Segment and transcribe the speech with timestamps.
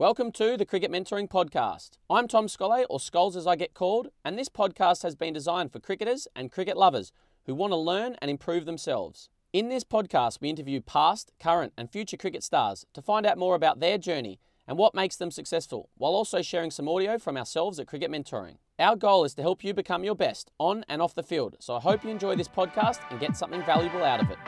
[0.00, 1.98] Welcome to the Cricket Mentoring Podcast.
[2.08, 5.72] I'm Tom Scollay, or Scholes as I get called, and this podcast has been designed
[5.72, 7.10] for cricketers and cricket lovers
[7.46, 9.28] who want to learn and improve themselves.
[9.52, 13.56] In this podcast, we interview past, current, and future cricket stars to find out more
[13.56, 14.38] about their journey
[14.68, 18.58] and what makes them successful, while also sharing some audio from ourselves at Cricket Mentoring.
[18.78, 21.74] Our goal is to help you become your best on and off the field, so
[21.74, 24.38] I hope you enjoy this podcast and get something valuable out of it.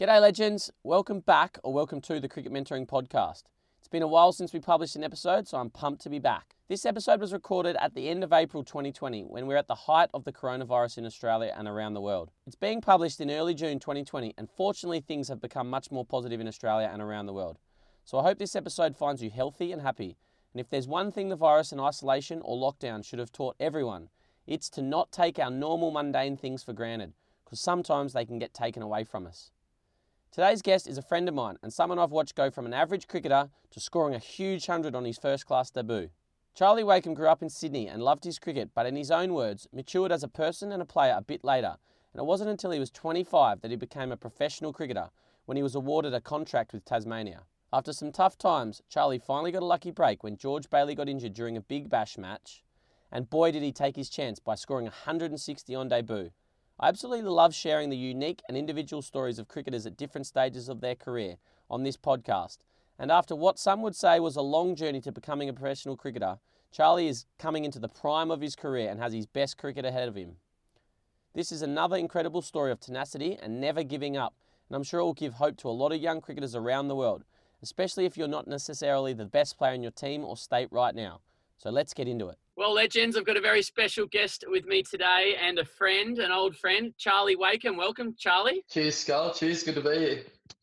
[0.00, 0.70] G'day, legends.
[0.82, 3.42] Welcome back, or welcome to the Cricket Mentoring Podcast.
[3.78, 6.54] It's been a while since we published an episode, so I'm pumped to be back.
[6.68, 9.74] This episode was recorded at the end of April 2020, when we we're at the
[9.74, 12.30] height of the coronavirus in Australia and around the world.
[12.46, 16.40] It's being published in early June 2020, and fortunately, things have become much more positive
[16.40, 17.58] in Australia and around the world.
[18.06, 20.16] So I hope this episode finds you healthy and happy.
[20.54, 24.08] And if there's one thing the virus and isolation or lockdown should have taught everyone,
[24.46, 27.12] it's to not take our normal mundane things for granted,
[27.44, 29.50] because sometimes they can get taken away from us.
[30.32, 33.08] Today's guest is a friend of mine and someone I've watched go from an average
[33.08, 36.10] cricketer to scoring a huge hundred on his first class debut.
[36.54, 39.66] Charlie Wakim grew up in Sydney and loved his cricket, but in his own words,
[39.72, 41.74] matured as a person and a player a bit later.
[42.12, 45.10] And it wasn't until he was 25 that he became a professional cricketer
[45.46, 47.42] when he was awarded a contract with Tasmania.
[47.72, 51.34] After some tough times, Charlie finally got a lucky break when George Bailey got injured
[51.34, 52.62] during a big bash match,
[53.10, 56.30] and boy did he take his chance by scoring 160 on debut.
[56.82, 60.80] I absolutely love sharing the unique and individual stories of cricketers at different stages of
[60.80, 61.36] their career
[61.68, 62.60] on this podcast.
[62.98, 66.38] And after what some would say was a long journey to becoming a professional cricketer,
[66.72, 70.08] Charlie is coming into the prime of his career and has his best cricket ahead
[70.08, 70.36] of him.
[71.34, 74.34] This is another incredible story of tenacity and never giving up,
[74.70, 76.96] and I'm sure it will give hope to a lot of young cricketers around the
[76.96, 77.24] world,
[77.62, 81.20] especially if you're not necessarily the best player in your team or state right now.
[81.60, 82.38] So let's get into it.
[82.56, 86.32] Well, legends, I've got a very special guest with me today and a friend, an
[86.32, 87.76] old friend, Charlie Wakim.
[87.76, 88.64] Welcome, Charlie.
[88.70, 89.34] Cheers, Skull.
[89.34, 89.62] Cheers.
[89.62, 90.22] Good to be here.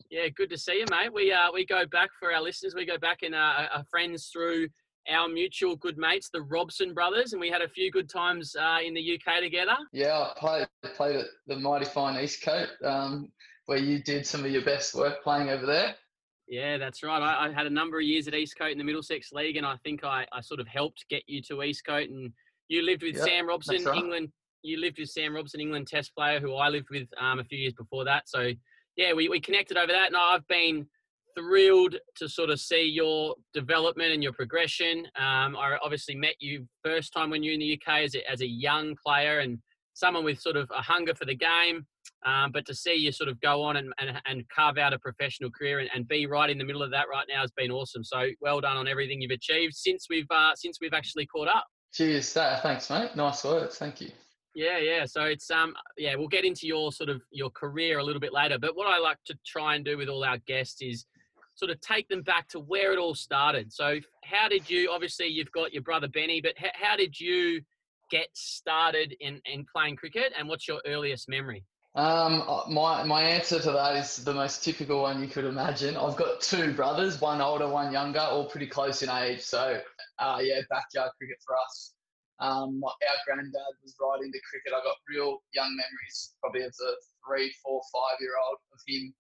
[0.10, 1.14] Yeah, good to see you, mate.
[1.14, 2.74] We uh, we go back for our listeners.
[2.74, 4.70] We go back and uh, are friends through
[5.08, 8.80] our mutual good mates, the Robson brothers, and we had a few good times uh,
[8.84, 9.78] in the UK together.
[9.92, 13.32] Yeah, I played played at the mighty fine Eastcote, um,
[13.68, 15.94] where you did some of your best work playing over there.
[16.48, 17.22] Yeah, that's right.
[17.22, 19.76] I, I, had a number of years at Eastcote in the Middlesex League, and I
[19.84, 22.06] think I, I sort of helped get you to Eastcote.
[22.06, 22.32] And
[22.70, 23.98] you lived with yep, Sam Robson, right.
[23.98, 24.30] England.
[24.64, 27.60] You lived with Sam Robson, England Test player, who I lived with um, a few
[27.60, 28.30] years before that.
[28.30, 28.52] So
[28.96, 30.88] yeah, we, we connected over that, and I've been
[31.38, 35.06] thrilled to sort of see your development and your progression.
[35.16, 38.32] Um, I obviously met you first time when you were in the UK as a,
[38.32, 39.60] as a young player and
[39.94, 41.86] someone with sort of a hunger for the game.
[42.26, 45.00] Um, but to see you sort of go on and, and, and carve out a
[45.00, 47.72] professional career and, and, be right in the middle of that right now has been
[47.72, 48.04] awesome.
[48.04, 51.66] So well done on everything you've achieved since we've uh, since we've actually caught up.
[51.94, 53.16] Cheers, thanks, mate.
[53.16, 54.10] Nice words, thank you.
[54.58, 55.06] Yeah, yeah.
[55.06, 58.34] So it's um yeah, we'll get into your sort of your career a little bit
[58.34, 58.58] later.
[58.58, 61.06] But what I like to try and do with all our guests is
[61.54, 63.72] sort of take them back to where it all started.
[63.72, 64.90] So how did you?
[64.92, 67.62] Obviously, you've got your brother Benny, but how, how did you
[68.10, 70.34] get started in in playing cricket?
[70.38, 71.64] And what's your earliest memory?
[71.98, 75.98] Um, uh, my my answer to that is the most typical one you could imagine.
[75.98, 79.42] I've got two brothers, one older, one younger, all pretty close in age.
[79.42, 79.82] So,
[80.20, 81.96] uh, yeah, backyard cricket for us.
[82.40, 84.74] Um, our granddad was right into cricket.
[84.78, 86.94] I've got real young memories, probably as a
[87.26, 89.12] three, four, five year old of him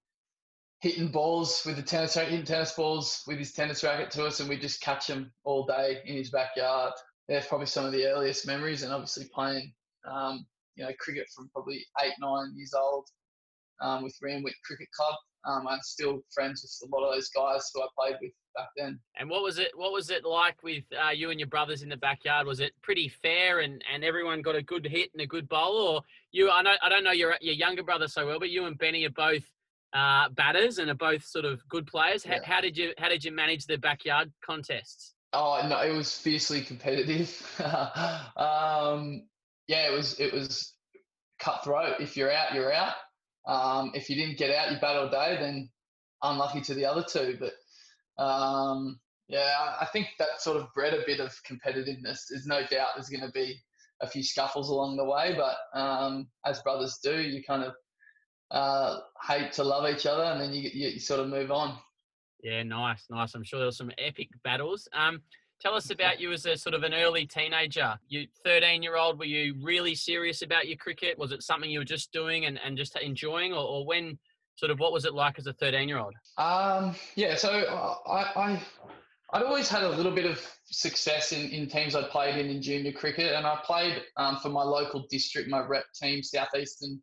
[0.79, 4.47] hitting balls with the tennis hitting tennis balls with his tennis racket to us, and
[4.47, 6.93] we just catch them all day in his backyard.
[7.27, 9.73] That's probably some of the earliest memories, and obviously playing
[10.05, 10.45] um,
[10.77, 13.07] you know, cricket from probably eight, nine years old
[13.81, 15.15] um, with Randwick Cricket Club.
[15.45, 18.67] Um, I'm still friends with a lot of those guys who I played with back
[18.75, 18.99] then.
[19.17, 19.71] And what was it?
[19.75, 22.47] What was it like with uh, you and your brothers in the backyard?
[22.47, 25.77] Was it pretty fair, and, and everyone got a good hit and a good bowl,
[25.77, 26.01] or
[26.31, 26.49] you?
[26.51, 29.05] I know I don't know your your younger brother so well, but you and Benny
[29.05, 29.43] are both
[29.93, 32.25] uh, batters and are both sort of good players.
[32.25, 32.39] How, yeah.
[32.43, 35.13] how did you how did you manage the backyard contests?
[35.33, 37.31] Oh no, it was fiercely competitive.
[38.37, 39.23] um,
[39.67, 40.73] yeah, it was it was
[41.39, 41.99] cutthroat.
[41.99, 42.93] If you're out, you're out.
[43.45, 45.37] Um, if you didn't get out, you bat all day.
[45.39, 45.69] Then
[46.23, 47.37] unlucky to the other two.
[47.39, 52.21] But um, yeah, I think that sort of bred a bit of competitiveness.
[52.29, 53.61] There's no doubt there's going to be
[54.01, 57.73] a few scuffles along the way, but um, as brothers do, you kind of
[58.51, 61.77] uh, hate to love each other, and then you, you sort of move on.
[62.43, 63.33] Yeah, nice, nice.
[63.33, 64.87] I'm sure there were some epic battles.
[64.93, 65.21] Um,
[65.59, 67.97] Tell us about you as a sort of an early teenager.
[68.07, 71.17] You 13 year old, were you really serious about your cricket?
[71.17, 74.19] Was it something you were just doing and, and just enjoying or, or when
[74.55, 76.13] sort of what was it like as a 13 year old?
[76.37, 78.63] Um, yeah, so uh, I, I,
[79.33, 82.61] I'd always had a little bit of success in, in teams I played in in
[82.61, 87.01] junior cricket and I played um, for my local district, my rep team, Southeastern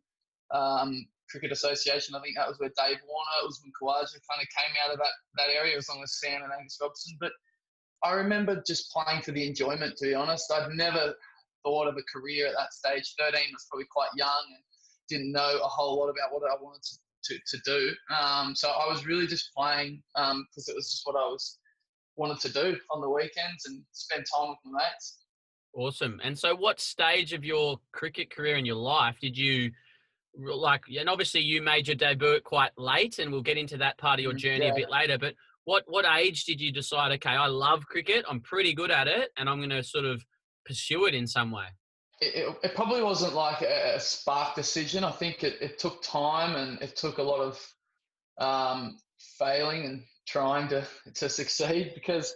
[0.51, 2.15] um, Cricket Association.
[2.15, 4.99] I think that was where Dave Warner, it was when kind of came out of
[4.99, 7.17] that, that area, as long as Sam and Angus Robson.
[7.19, 7.31] But
[8.03, 10.51] I remember just playing for the enjoyment, to be honest.
[10.51, 11.15] I'd never
[11.63, 13.15] thought of a career at that stage.
[13.19, 14.63] 13 was probably quite young and
[15.09, 17.91] didn't know a whole lot about what I wanted to, to, to do.
[18.15, 21.57] Um, so I was really just playing because um, it was just what I was
[22.17, 25.17] wanted to do on the weekends and spend time with my mates.
[25.73, 26.21] Awesome.
[26.23, 29.71] And so, what stage of your cricket career in your life did you
[30.37, 30.83] like?
[30.97, 34.23] And obviously, you made your debut quite late, and we'll get into that part of
[34.23, 34.71] your mm, journey yeah.
[34.71, 35.17] a bit later.
[35.17, 37.11] But what what age did you decide?
[37.13, 38.25] Okay, I love cricket.
[38.29, 40.23] I'm pretty good at it, and I'm going to sort of
[40.65, 41.65] pursue it in some way.
[42.21, 45.03] It, it, probably wasn't like a, a, spark decision.
[45.03, 47.73] I think it, it took time and it took a lot of
[48.37, 48.97] um,
[49.37, 52.33] failing and trying to to succeed because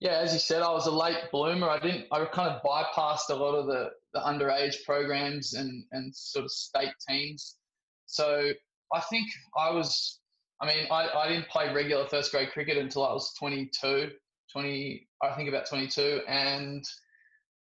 [0.00, 1.68] yeah, as you said, I was a late bloomer.
[1.68, 2.06] I didn't.
[2.12, 6.52] I kind of bypassed a lot of the, the underage programs and and sort of
[6.52, 7.56] state teams.
[8.06, 8.52] So
[8.94, 9.26] I think
[9.56, 10.20] I was.
[10.60, 14.10] I mean, I, I didn't play regular first grade cricket until I was 22,
[14.52, 15.08] 20.
[15.22, 16.84] I think about 22, and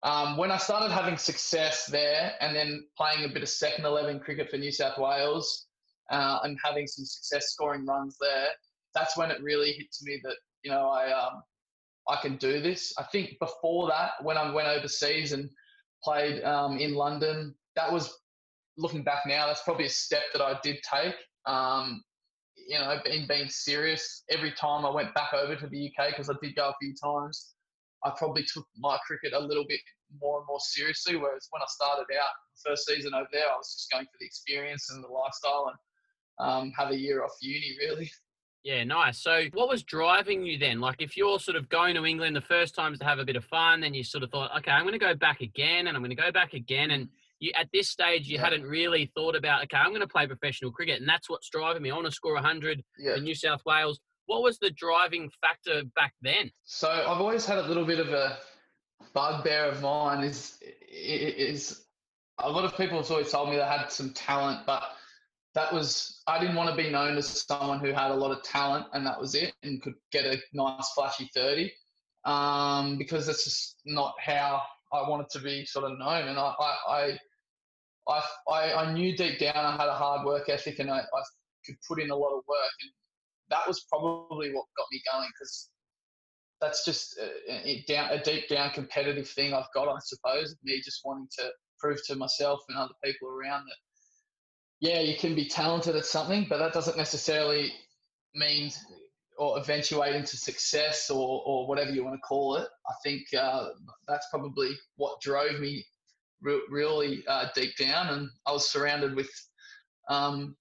[0.03, 4.19] um, when I started having success there, and then playing a bit of second eleven
[4.19, 5.67] cricket for New South Wales,
[6.11, 8.49] uh, and having some success scoring runs there,
[8.95, 11.43] that's when it really hit to me that you know I um,
[12.09, 12.95] I can do this.
[12.99, 15.51] I think before that, when I went overseas and
[16.03, 18.19] played um, in London, that was
[18.79, 19.47] looking back now.
[19.47, 21.15] That's probably a step that I did take.
[21.47, 22.03] Um,
[22.71, 26.31] you know, being being serious every time I went back over to the UK because
[26.31, 27.55] I did go a few times.
[28.05, 29.81] I probably took my cricket a little bit
[30.21, 31.17] more and more seriously.
[31.17, 34.17] Whereas when I started out the first season over there, I was just going for
[34.21, 38.09] the experience and the lifestyle and um, have a year off uni really.
[38.63, 39.19] Yeah, nice.
[39.19, 40.81] So, what was driving you then?
[40.81, 43.35] Like, if you're sort of going to England the first times to have a bit
[43.35, 45.97] of fun, then you sort of thought, okay, I'm going to go back again, and
[45.97, 47.09] I'm going to go back again, and
[47.41, 48.45] you at this stage you yeah.
[48.45, 51.83] hadn't really thought about, okay, I'm going to play professional cricket, and that's what's driving
[51.83, 51.91] me.
[51.91, 53.17] I want to score 100 yeah.
[53.17, 53.99] in New South Wales.
[54.27, 56.51] What was the driving factor back then?
[56.63, 58.39] So, I've always had a little bit of a
[59.13, 60.23] bugbear of mine.
[60.23, 60.59] Is
[60.89, 61.85] is
[62.39, 64.85] a lot of people have always told me they had some talent, but
[65.55, 68.43] that was I didn't want to be known as someone who had a lot of
[68.43, 71.73] talent and that was it and could get a nice flashy 30
[72.25, 76.55] um, because that's just not how I wanted to be sort of known and I
[76.59, 77.19] I, I,
[78.09, 81.23] I, I knew deep down I had a hard work ethic and I, I
[81.65, 82.91] could put in a lot of work and
[83.51, 85.69] that was probably what got me going because
[86.61, 90.81] that's just a, a, down, a deep down competitive thing I've got I suppose me
[90.85, 93.77] just wanting to prove to myself and other people around that
[94.81, 97.73] yeah, you can be talented at something, but that doesn't necessarily
[98.35, 98.73] mean
[99.39, 102.69] or eventuate into success or, or whatever you want to call it.
[102.89, 103.69] I think uh,
[104.09, 105.85] that's probably what drove me
[106.43, 108.09] re- really uh, deep down.
[108.09, 109.31] And I was surrounded with,
[110.09, 110.57] um,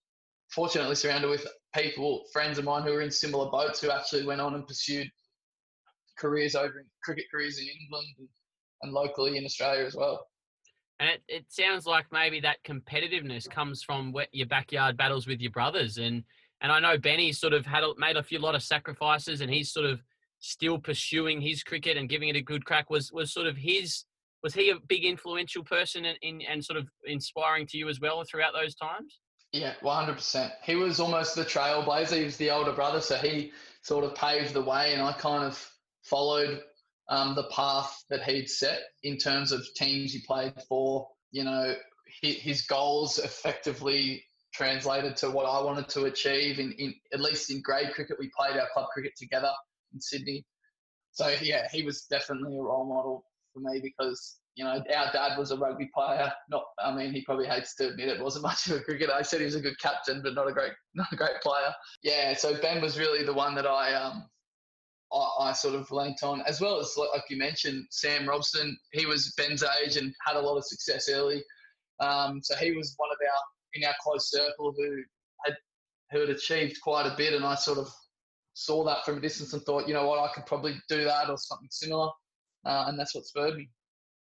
[0.51, 1.45] fortunately, surrounded with
[1.75, 5.07] people, friends of mine who were in similar boats who actually went on and pursued
[6.17, 8.27] careers over in cricket careers in England and,
[8.83, 10.25] and locally in Australia as well.
[10.99, 15.51] And it, it sounds like maybe that competitiveness comes from your backyard battles with your
[15.51, 15.97] brothers.
[15.97, 16.23] And
[16.61, 19.71] and I know Benny sort of had made a few lot of sacrifices, and he's
[19.71, 20.01] sort of
[20.39, 22.89] still pursuing his cricket and giving it a good crack.
[22.89, 24.03] Was was sort of his
[24.43, 27.99] was he a big influential person in, in and sort of inspiring to you as
[27.99, 29.19] well throughout those times?
[29.51, 30.53] Yeah, one hundred percent.
[30.63, 32.17] He was almost the trailblazer.
[32.17, 33.51] He was the older brother, so he
[33.81, 35.71] sort of paved the way, and I kind of
[36.03, 36.61] followed
[37.09, 41.07] um, the path that he'd set in terms of teams he played for.
[41.31, 41.75] You know,
[42.21, 46.59] his goals effectively translated to what I wanted to achieve.
[46.59, 49.51] In, in at least in grade cricket, we played our club cricket together
[49.93, 50.45] in Sydney.
[51.11, 53.25] So yeah, he was definitely a role model
[53.59, 56.31] for me because you know our dad was a rugby player.
[56.49, 59.13] Not, I mean, he probably hates to admit it wasn't much of a cricketer.
[59.13, 61.73] I said he was a good captain, but not a great, not a great player.
[62.03, 64.25] Yeah, so Ben was really the one that I um,
[65.13, 68.77] I, I, sort of leant on, as well as like you mentioned, Sam Robson.
[68.91, 71.43] He was Ben's age and had a lot of success early.
[71.99, 73.41] Um, so he was one of our
[73.73, 75.03] in our close circle who
[75.45, 75.55] had
[76.11, 77.89] who had achieved quite a bit, and I sort of
[78.53, 81.29] saw that from a distance and thought, you know what, I could probably do that
[81.29, 82.09] or something similar,
[82.65, 83.69] uh, and that's what spurred me.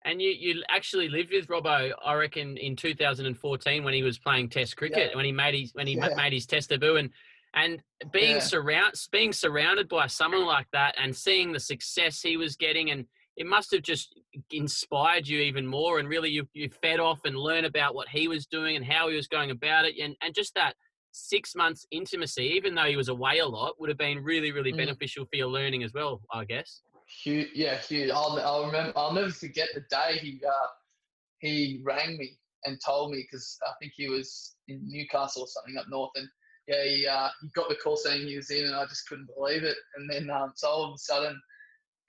[0.06, 4.50] And you, you actually lived with Robbo, I reckon, in 2014 when he was playing
[4.50, 5.16] Test cricket, yeah.
[5.16, 6.16] when he made his when he yeah.
[6.16, 7.10] made his Test debut, and
[7.54, 7.82] and
[8.12, 8.40] being yeah.
[8.40, 13.06] surround being surrounded by someone like that and seeing the success he was getting and
[13.38, 14.20] it must have just
[14.52, 18.28] inspired you even more and really you, you fed off and learn about what he
[18.28, 20.76] was doing and how he was going about it and, and just that
[21.12, 24.72] six months intimacy even though he was away a lot would have been really really
[24.72, 24.78] mm.
[24.78, 26.82] beneficial for your learning as well i guess
[27.24, 28.12] huge yeah Hugh.
[28.14, 30.68] i'll, I'll remember i'll never forget the day he uh,
[31.40, 35.78] he rang me and told me because I think he was in Newcastle or something
[35.78, 36.28] up north, and
[36.68, 39.30] yeah, he, uh, he got the call saying he was in, and I just couldn't
[39.36, 39.78] believe it.
[39.96, 41.40] And then um, so all of a sudden,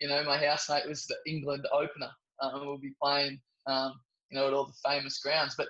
[0.01, 2.11] you know, my housemate was the England opener.
[2.43, 3.95] Um, we'll be playing, um,
[4.31, 5.55] you know, at all the famous grounds.
[5.57, 5.69] But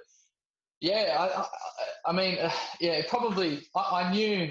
[0.81, 1.47] yeah, I, I,
[2.07, 4.51] I mean, uh, yeah, probably I, I, knew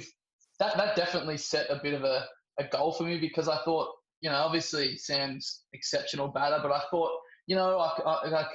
[0.59, 2.25] that that definitely set a bit of a,
[2.59, 3.89] a goal for me because I thought,
[4.21, 7.11] you know, obviously Sam's exceptional batter, but I thought,
[7.47, 8.47] you know, like, like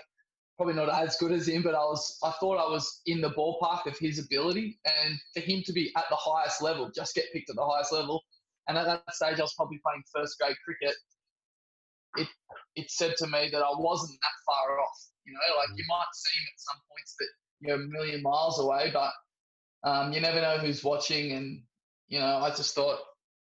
[0.56, 3.30] probably not as good as him, but I was I thought I was in the
[3.30, 7.32] ballpark of his ability, and for him to be at the highest level, just get
[7.32, 8.22] picked at the highest level,
[8.68, 10.94] and at that stage I was probably playing first grade cricket.
[12.16, 12.28] It
[12.76, 14.98] it said to me that I wasn't that far off.
[15.24, 17.28] You know, like you might seem at some points that
[17.60, 19.12] you're a million miles away, but
[19.88, 21.62] um, you never know who's watching, and
[22.08, 22.98] you know I just thought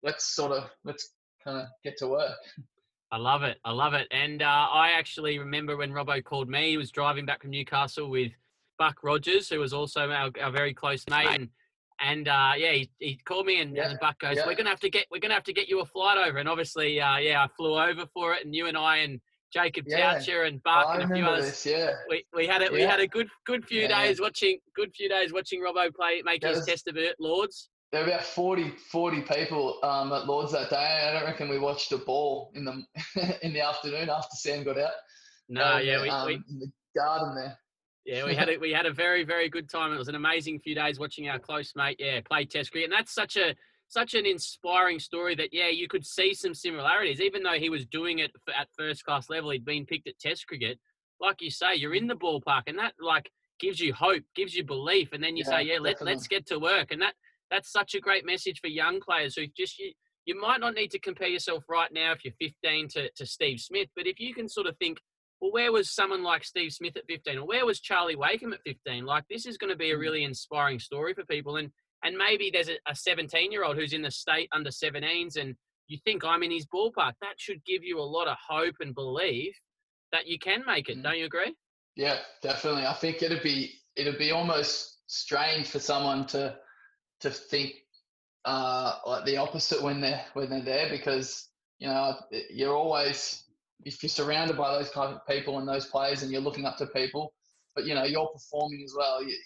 [0.02, 1.13] let's sort of let's
[1.44, 2.36] kind of get to work.
[3.12, 3.58] I love it.
[3.64, 4.08] I love it.
[4.10, 8.10] And uh, I actually remember when Robbo called me, he was driving back from Newcastle
[8.10, 8.32] with
[8.78, 11.28] Buck Rogers, who was also our, our very close mate.
[11.28, 11.48] And,
[12.00, 13.90] and uh, yeah, he, he called me and, yeah.
[13.90, 14.46] and Buck goes, yeah.
[14.46, 16.48] "We're gonna have to get we're gonna have to get you a flight over." And
[16.48, 19.20] obviously, uh, yeah, I flew over for it, and you and I and
[19.52, 20.14] Jacob yeah.
[20.14, 21.44] Toucher and Buck I and a few others.
[21.44, 21.92] This, yeah.
[22.08, 22.72] We, we had it.
[22.72, 22.78] Yeah.
[22.78, 26.42] We had a good good few days watching good few days watching Robbo play make
[26.42, 30.50] his was, test of it, Lords there were about 40, 40 people um, at Lords
[30.50, 31.06] that day.
[31.08, 32.82] I don't reckon we watched a ball in the
[33.42, 34.90] in the afternoon after Sam got out.
[35.48, 37.56] No, um, yeah, we, um, we, in the garden there.
[38.04, 38.60] Yeah, we had it.
[38.60, 39.92] We had a very, very good time.
[39.92, 42.98] It was an amazing few days watching our close mate, yeah, play Test cricket, and
[42.98, 43.54] that's such a
[43.86, 45.36] such an inspiring story.
[45.36, 49.04] That yeah, you could see some similarities, even though he was doing it at first
[49.04, 49.50] class level.
[49.50, 50.80] He'd been picked at Test cricket.
[51.20, 54.64] Like you say, you're in the ballpark, and that like gives you hope, gives you
[54.64, 57.14] belief, and then you yeah, say, yeah, let, let's get to work, and that
[57.50, 59.92] that's such a great message for young players who just you,
[60.26, 63.60] you might not need to compare yourself right now if you're 15 to, to Steve
[63.60, 64.98] Smith, but if you can sort of think,
[65.40, 68.62] well, where was someone like Steve Smith at 15, or where was Charlie Wakim at
[68.64, 69.04] 15?
[69.04, 70.00] Like this is going to be a mm.
[70.00, 71.70] really inspiring story for people, and
[72.02, 75.54] and maybe there's a 17 year old who's in the state under 17s, and
[75.88, 77.12] you think I'm in his ballpark.
[77.20, 79.54] That should give you a lot of hope and belief
[80.12, 80.98] that you can make it.
[80.98, 81.02] Mm.
[81.02, 81.54] Don't you agree?
[81.96, 82.86] Yeah, definitely.
[82.86, 86.56] I think it'd be it'd be almost strange for someone to
[87.24, 87.74] to think
[88.44, 92.14] uh, like the opposite when they're when they're there because you know
[92.50, 93.44] you're always
[93.84, 96.76] if you're surrounded by those kind of people and those players and you're looking up
[96.78, 97.32] to people,
[97.74, 99.22] but you know you're performing as well.
[99.22, 99.36] You,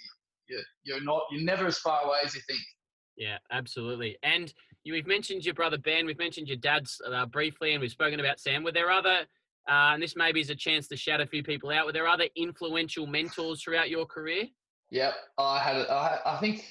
[0.49, 2.61] you, you're not you're never as far away as you think.
[3.17, 4.17] Yeah, absolutely.
[4.23, 4.53] And
[4.85, 6.07] you, we've mentioned your brother Ben.
[6.07, 8.63] We've mentioned your dad's uh, briefly, and we've spoken about Sam.
[8.63, 9.27] Were there other?
[9.69, 11.85] Uh, and this maybe is a chance to shout a few people out.
[11.85, 14.45] Were there other influential mentors throughout your career?
[14.91, 15.77] Yep, I had.
[15.89, 16.65] I, I think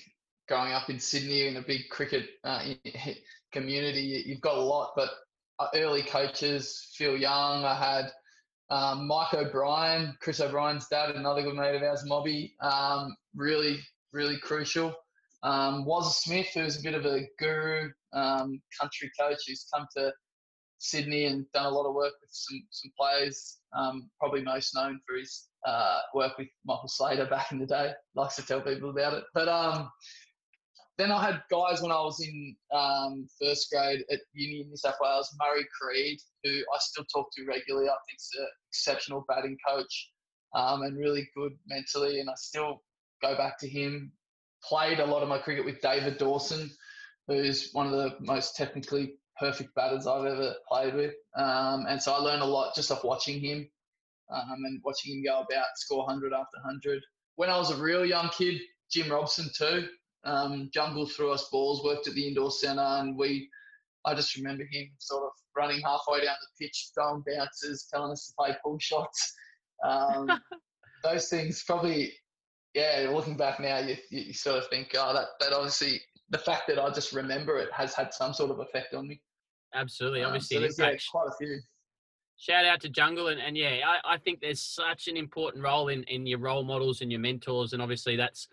[0.48, 2.64] growing up in Sydney in a big cricket uh,
[3.52, 4.94] community, you've got a lot.
[4.96, 5.10] But
[5.60, 8.12] uh, early coaches, Phil Young, I had
[8.70, 13.80] um, Mike O'Brien, Chris O'Brien's dad, another good mate of ours, Mobby, um, really,
[14.12, 14.94] really crucial.
[15.44, 20.12] Um, Wazza Smith, who's a bit of a guru, um, country coach who's come to
[20.80, 23.60] Sydney and done a lot of work with some some players.
[23.76, 27.92] Um, probably most known for his uh, work with Michael Slater back in the day.
[28.16, 29.24] Likes to tell people about it.
[29.34, 29.90] But um,
[30.98, 34.78] then I had guys when I was in um, first grade at uni in New
[34.78, 37.88] South Wales, Murray Creed, who I still talk to regularly.
[37.88, 40.12] I think he's an exceptional batting coach
[40.56, 42.82] um, and really good mentally, and I still
[43.22, 44.12] go back to him.
[44.64, 46.72] Played a lot of my cricket with David Dawson,
[47.28, 52.14] who's one of the most technically perfect batters I've ever played with, um, and so
[52.14, 53.70] I learned a lot just off watching him
[54.34, 57.04] um, and watching him go about score 100 after 100.
[57.36, 58.60] When I was a real young kid,
[58.92, 59.88] Jim Robson too
[60.24, 63.50] um, Jungle threw us balls, worked at the indoor centre, and we.
[64.06, 68.28] I just remember him sort of running halfway down the pitch, throwing bounces, telling us
[68.28, 69.34] to play pull shots.
[69.84, 70.30] Um,
[71.04, 72.14] those things probably,
[72.74, 73.10] yeah.
[73.12, 76.80] Looking back now, you, you sort of think, oh, that that obviously the fact that
[76.80, 79.22] I just remember it has had some sort of effect on me.
[79.74, 81.60] Absolutely, um, obviously, so yeah, quite a few.
[82.40, 85.88] Shout out to Jungle and, and yeah, I, I think there's such an important role
[85.88, 88.48] in, in your role models and your mentors, and obviously that's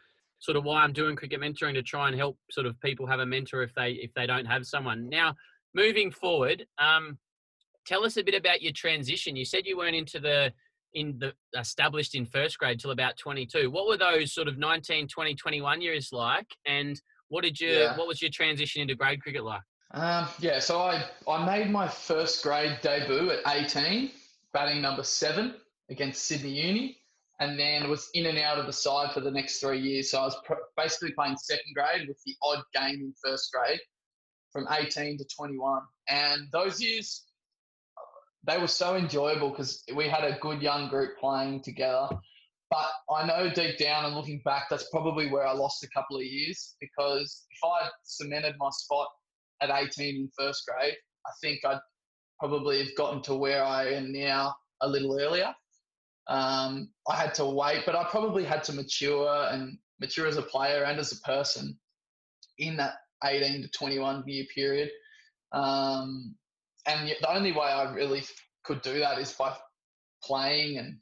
[0.45, 3.21] sort of why I'm doing cricket mentoring to try and help sort of people have
[3.21, 5.09] a mentor if they if they don't have someone.
[5.09, 5.35] Now,
[5.75, 7.19] moving forward, um,
[7.87, 9.37] tell us a bit about your transition.
[9.37, 10.53] You said you weren't into the
[10.93, 13.71] in the established in first grade till about 22.
[13.71, 17.97] What were those sort of 19, 20, 21 years like, and what did you yeah.
[17.97, 19.63] what was your transition into grade cricket like?
[19.93, 24.11] Um, yeah, so I I made my first grade debut at 18,
[24.53, 25.55] batting number seven
[25.89, 26.99] against Sydney Uni
[27.41, 30.11] and then was in and out of the side for the next three years.
[30.11, 33.81] So I was pr- basically playing second grade with the odd game in first grade
[34.53, 35.83] from 18 to 21.
[36.09, 37.25] And those years,
[38.45, 42.09] they were so enjoyable because we had a good young group playing together.
[42.71, 46.17] but I know deep down and looking back, that's probably where I lost a couple
[46.17, 49.09] of years because if I cemented my spot
[49.61, 50.95] at 18 in first grade,
[51.27, 51.81] I think I'd
[52.39, 55.55] probably have gotten to where I am now a little earlier.
[56.29, 60.43] Um, I had to wait, but I probably had to mature and mature as a
[60.43, 61.79] player and as a person
[62.59, 64.91] in that 18 to 21 year period.
[65.53, 66.35] Um,
[66.87, 68.23] and the only way I really
[68.65, 69.57] could do that is by
[70.23, 70.99] playing and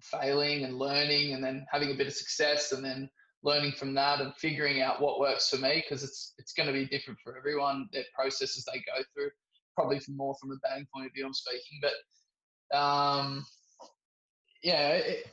[0.00, 3.08] failing and learning and then having a bit of success and then
[3.42, 6.72] learning from that and figuring out what works for me because it's it's going to
[6.72, 9.30] be different for everyone their processes they go through
[9.74, 13.44] probably from more from a batting point of view i'm speaking but um
[14.62, 15.26] yeah it,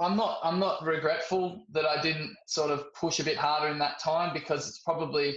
[0.00, 3.78] i'm not i'm not regretful that i didn't sort of push a bit harder in
[3.78, 5.36] that time because it's probably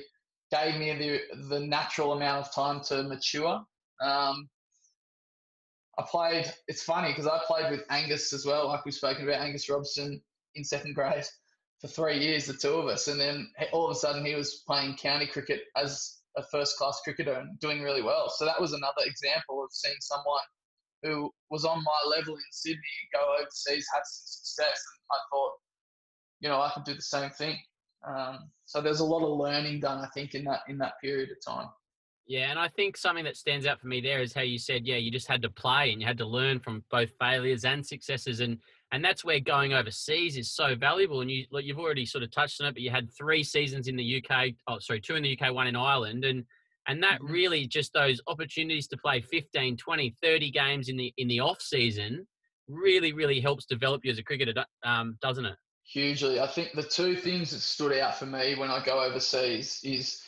[0.52, 3.62] gave me the the natural amount of time to mature
[4.02, 4.50] um
[6.00, 6.52] I played.
[6.70, 10.22] It's funny because I played with Angus as well, like we've spoken about Angus Robson
[10.56, 11.26] in second grade
[11.82, 14.64] for three years, the two of us, and then all of a sudden he was
[14.66, 18.30] playing county cricket as a first class cricketer and doing really well.
[18.30, 20.42] So that was another example of seeing someone
[21.04, 22.80] who was on my level in Sydney
[23.14, 25.52] go overseas, have some success, and I thought,
[26.42, 27.58] you know, I could do the same thing.
[28.08, 31.30] Um, so there's a lot of learning done, I think, in that in that period
[31.32, 31.68] of time.
[32.28, 34.86] Yeah, and I think something that stands out for me there is how you said,
[34.86, 37.86] yeah, you just had to play and you had to learn from both failures and
[37.86, 38.60] successes, and
[38.92, 41.22] and that's where going overseas is so valuable.
[41.22, 43.96] And you you've already sort of touched on it, but you had three seasons in
[43.96, 44.50] the UK.
[44.68, 46.46] Oh, sorry, two in the UK, one in Ireland, and
[46.90, 47.32] and that mm-hmm.
[47.32, 51.62] really just those opportunities to play 15 20 30 games in the in the off
[51.62, 52.28] season
[52.68, 54.54] really really helps develop you as a cricketer
[54.84, 58.70] um, doesn't it hugely i think the two things that stood out for me when
[58.70, 60.22] i go overseas is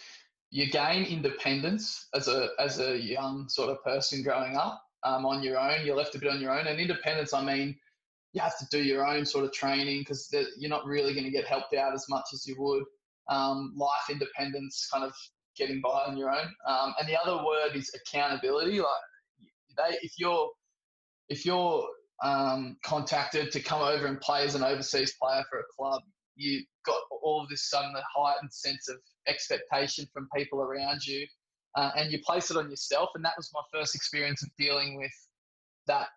[0.49, 5.41] you gain independence as a as a young sort of person growing up um, on
[5.41, 5.85] your own.
[5.85, 7.33] You're left a bit on your own, and independence.
[7.33, 7.75] I mean,
[8.33, 11.31] you have to do your own sort of training because you're not really going to
[11.31, 12.83] get helped out as much as you would.
[13.29, 15.13] Um, life independence, kind of
[15.61, 16.47] getting by on your own.
[16.67, 18.79] Um, and the other word is accountability.
[18.79, 18.87] Like
[19.77, 20.49] they, if you're
[21.29, 21.85] if you're
[22.23, 26.01] um, contacted to come over and play as an overseas player for a club,
[26.35, 28.97] you got all of this sudden heightened sense of
[29.27, 31.25] expectation from people around you,
[31.75, 33.09] uh, and you place it on yourself.
[33.15, 35.11] And that was my first experience of dealing with
[35.87, 36.07] that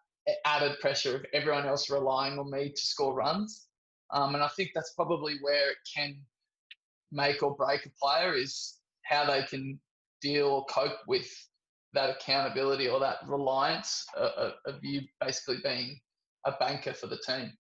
[0.47, 3.67] added pressure of everyone else relying on me to score runs.
[4.11, 6.17] Um, and I think that's probably where it can
[7.13, 9.79] make or break a player is how they can
[10.21, 11.27] deal or cope with
[11.93, 15.99] that accountability or that reliance of, of you basically being
[16.47, 17.53] a banker for the team.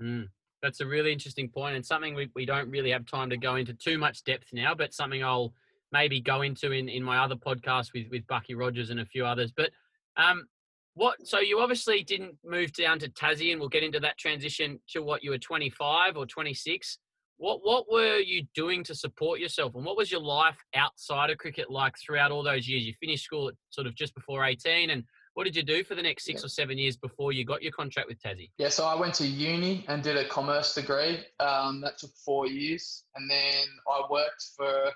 [0.00, 0.28] Mm.
[0.62, 3.56] That's a really interesting point and something we, we don't really have time to go
[3.56, 5.54] into too much depth now, but something I'll
[5.92, 9.24] maybe go into in, in my other podcast with, with Bucky Rogers and a few
[9.24, 9.52] others.
[9.56, 9.70] But
[10.16, 10.46] um,
[10.94, 14.78] what, so you obviously didn't move down to Tassie and we'll get into that transition
[14.90, 16.98] to what you were 25 or 26.
[17.40, 21.38] What, what were you doing to support yourself and what was your life outside of
[21.38, 22.84] cricket like throughout all those years?
[22.84, 25.94] You finished school at sort of just before 18 and what did you do for
[25.94, 26.44] the next six yeah.
[26.44, 28.50] or seven years before you got your contract with Tassie?
[28.58, 31.20] Yeah, so I went to uni and did a commerce degree.
[31.38, 33.04] Um, that took four years.
[33.16, 34.90] And then I worked for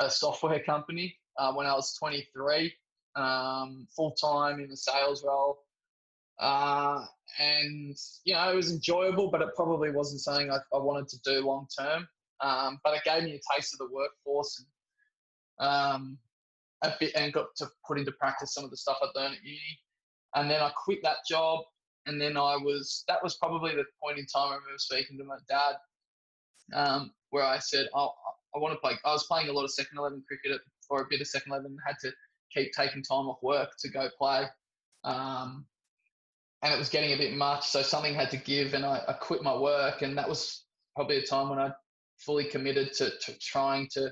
[0.00, 2.72] a software company uh, when I was 23,
[3.14, 5.58] um, full time in the sales role.
[6.40, 7.04] Uh,
[7.38, 11.18] and, you know, it was enjoyable, but it probably wasn't something I, I wanted to
[11.24, 12.08] do long term.
[12.40, 14.64] Um, but it gave me a taste of the workforce.
[15.60, 16.18] And, um,
[16.82, 19.44] a bit and got to put into practice some of the stuff I'd learned at
[19.44, 19.78] uni.
[20.34, 21.60] And then I quit that job.
[22.06, 25.24] And then I was, that was probably the point in time I remember speaking to
[25.24, 25.76] my dad,
[26.72, 28.12] um, where I said, oh,
[28.54, 28.92] I want to play.
[29.04, 31.66] I was playing a lot of second 11 cricket for a bit of second 11
[31.66, 32.12] and had to
[32.54, 34.44] keep taking time off work to go play.
[35.02, 35.66] Um,
[36.62, 37.68] and it was getting a bit much.
[37.68, 38.74] So something had to give.
[38.74, 40.02] And I, I quit my work.
[40.02, 40.64] And that was
[40.94, 41.70] probably a time when I
[42.18, 44.10] fully committed to, to trying to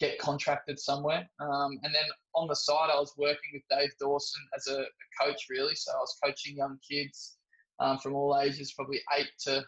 [0.00, 1.28] get contracted somewhere.
[1.40, 5.24] Um, and then on the side, I was working with Dave Dawson as a, a
[5.24, 5.74] coach, really.
[5.74, 7.36] So I was coaching young kids
[7.78, 9.64] um, from all ages, probably 8 to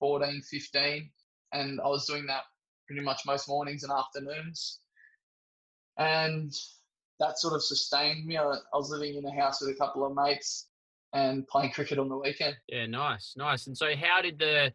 [0.00, 1.10] 14, 15.
[1.52, 2.42] And I was doing that
[2.86, 4.80] pretty much most mornings and afternoons.
[5.96, 6.52] And
[7.20, 8.36] that sort of sustained me.
[8.36, 10.69] I, I was living in a house with a couple of mates
[11.12, 12.56] and playing cricket on the weekend.
[12.68, 13.66] Yeah, nice, nice.
[13.66, 14.72] And so, how did the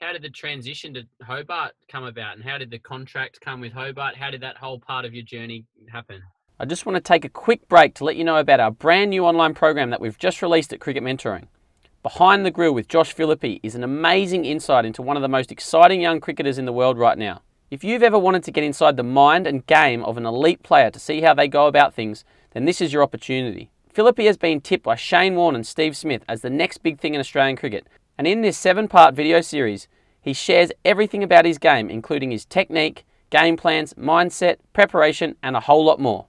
[0.00, 3.72] how did the transition to Hobart come about and how did the contract come with
[3.72, 4.16] Hobart?
[4.16, 6.20] How did that whole part of your journey happen?
[6.58, 9.10] I just want to take a quick break to let you know about our brand
[9.10, 11.46] new online program that we've just released at Cricket Mentoring.
[12.02, 15.52] Behind the Grill with Josh Philippe is an amazing insight into one of the most
[15.52, 17.42] exciting young cricketers in the world right now.
[17.70, 20.90] If you've ever wanted to get inside the mind and game of an elite player
[20.90, 23.70] to see how they go about things, then this is your opportunity.
[23.92, 27.12] Philippe has been tipped by Shane Warne and Steve Smith as the next big thing
[27.12, 29.86] in Australian cricket, And in this seven part video series,
[30.18, 35.60] he shares everything about his game, including his technique, game plans, mindset, preparation, and a
[35.60, 36.26] whole lot more.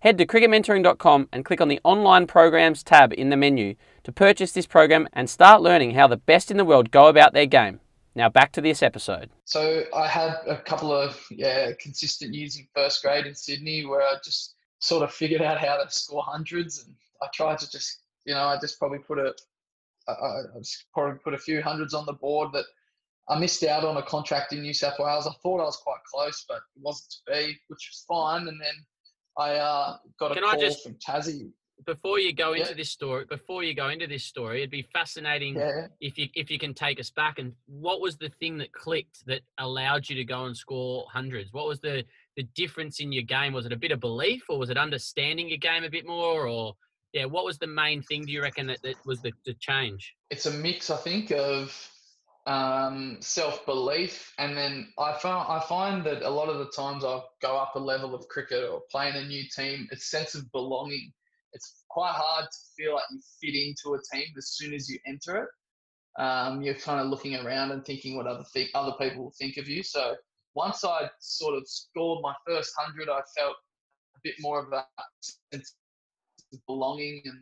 [0.00, 4.52] Head to cricketmentoring.com and click on the Online Programs tab in the menu to purchase
[4.52, 7.80] this program and start learning how the best in the world go about their game.
[8.14, 9.28] Now back to this episode.
[9.44, 14.02] So I had a couple of yeah consistent years in first grade in Sydney where
[14.02, 18.02] I just sort of figured out how to score hundreds, and I tried to just
[18.24, 19.34] you know I just probably put a
[20.08, 22.64] I, I just probably put a few hundreds on the board that
[23.28, 25.26] I missed out on a contract in New South Wales.
[25.26, 28.48] I thought I was quite close, but it wasn't to be, which was fine.
[28.48, 28.84] And then
[29.38, 31.50] I uh, got a Can call just, from Tassie.
[31.86, 32.76] Before you go into yeah.
[32.76, 35.86] this story, before you go into this story, it'd be fascinating yeah.
[36.00, 39.26] if you if you can take us back and what was the thing that clicked
[39.26, 41.52] that allowed you to go and score hundreds?
[41.52, 42.04] What was the
[42.36, 43.52] the difference in your game?
[43.52, 46.46] Was it a bit of belief, or was it understanding your game a bit more,
[46.46, 46.76] or
[47.12, 50.14] yeah, what was the main thing do you reckon that, that was the, the change?
[50.30, 51.90] It's a mix, I think, of
[52.46, 57.04] um, self belief, and then I find I find that a lot of the times
[57.04, 60.34] I go up a level of cricket or play in a new team, a sense
[60.34, 61.12] of belonging.
[61.52, 64.98] It's quite hard to feel like you fit into a team as soon as you
[65.06, 65.48] enter it.
[66.20, 69.58] Um, you're kind of looking around and thinking what other th- other people will think
[69.58, 69.82] of you.
[69.82, 70.14] So
[70.54, 73.56] once I sort of scored my first hundred, I felt
[74.16, 74.84] a bit more of a
[75.52, 75.74] sense
[76.66, 77.38] belonging and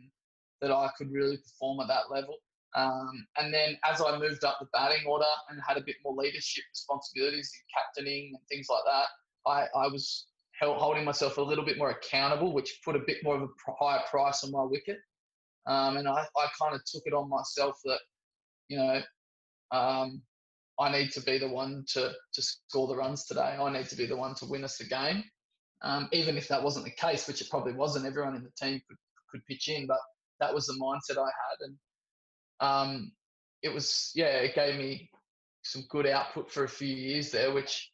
[0.61, 2.37] that I could really perform at that level.
[2.75, 6.15] Um, and then as I moved up the batting order and had a bit more
[6.15, 9.07] leadership responsibilities in captaining and things like that,
[9.45, 10.27] I, I was
[10.59, 13.71] held, holding myself a little bit more accountable, which put a bit more of a
[13.79, 14.99] higher price on my wicket.
[15.67, 17.99] Um, and I, I kind of took it on myself that,
[18.69, 19.01] you know,
[19.71, 20.21] um,
[20.79, 23.57] I need to be the one to, to score the runs today.
[23.59, 25.23] I need to be the one to win us the game.
[25.83, 28.81] Um, even if that wasn't the case, which it probably wasn't, everyone in the team
[28.87, 28.97] could,
[29.31, 29.97] could pitch in, but
[30.39, 31.57] that was the mindset I had.
[31.61, 31.75] And
[32.59, 33.11] um,
[33.63, 35.09] it was yeah, it gave me
[35.63, 37.91] some good output for a few years there, which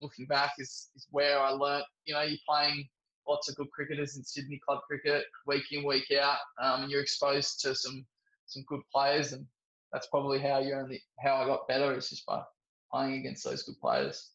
[0.00, 1.84] looking back is, is where I learnt.
[2.06, 2.88] You know, you're playing
[3.28, 7.02] lots of good cricketers in Sydney club cricket week in week out, um, and you're
[7.02, 8.04] exposed to some
[8.46, 9.46] some good players, and
[9.92, 12.42] that's probably how you only how I got better is just by
[12.92, 14.30] playing against those good players.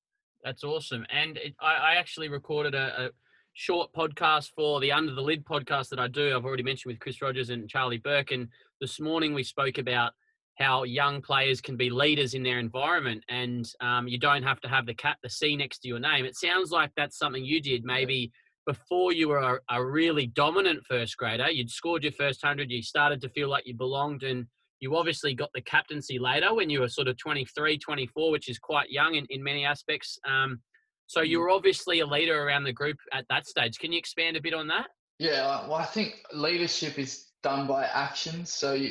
[0.46, 3.10] That's awesome, and it, I, I, actually recorded a, a
[3.54, 6.36] short podcast for the Under the Lid podcast that I do.
[6.36, 8.48] I've already mentioned with Chris Rogers and Charlie Burke, and
[8.80, 10.14] this morning we spoke about
[10.60, 13.24] how young players can be leaders in their environment.
[13.28, 16.26] And um, you don't have to have the cat the c next to your name.
[16.26, 18.32] It sounds like that's something you did maybe
[18.66, 21.50] before you were a, a, really dominant first grader.
[21.52, 24.24] You'd scored your first 100 you started to feel like you belonged.
[24.24, 24.48] And
[24.80, 28.60] you obviously got the captaincy later when you were sort of 23 24 which is
[28.60, 30.60] quite young in, in many aspects um,
[31.08, 31.42] so you mm.
[31.42, 34.54] were obviously a leader around the group at that stage can you expand a bit
[34.54, 34.88] on that
[35.20, 38.52] yeah well i think leadership is done by actions.
[38.52, 38.90] So you,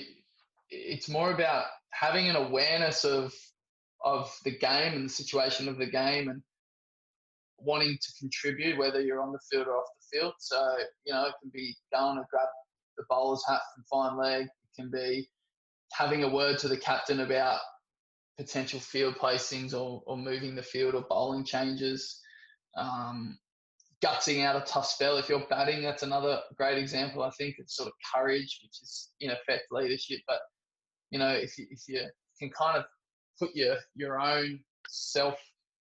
[0.70, 3.34] it's more about having an awareness of
[4.04, 6.40] of the game and the situation of the game and
[7.58, 10.34] wanting to contribute, whether you're on the field or off the field.
[10.38, 10.56] So
[11.04, 12.46] you know, it can be going to grab
[12.96, 14.44] the bowler's hat from fine leg.
[14.44, 15.28] It can be
[15.96, 17.60] having a word to the captain about
[18.36, 22.20] potential field placings or, or moving the field or bowling changes.
[22.76, 23.38] Um,
[24.04, 25.16] gutsing out a tough spell.
[25.16, 27.22] If you're batting, that's another great example.
[27.22, 30.20] I think it's sort of courage, which is in effect leadership.
[30.26, 30.40] But
[31.10, 32.02] you know, if you, if you
[32.38, 32.84] can kind of
[33.38, 35.38] put your your own self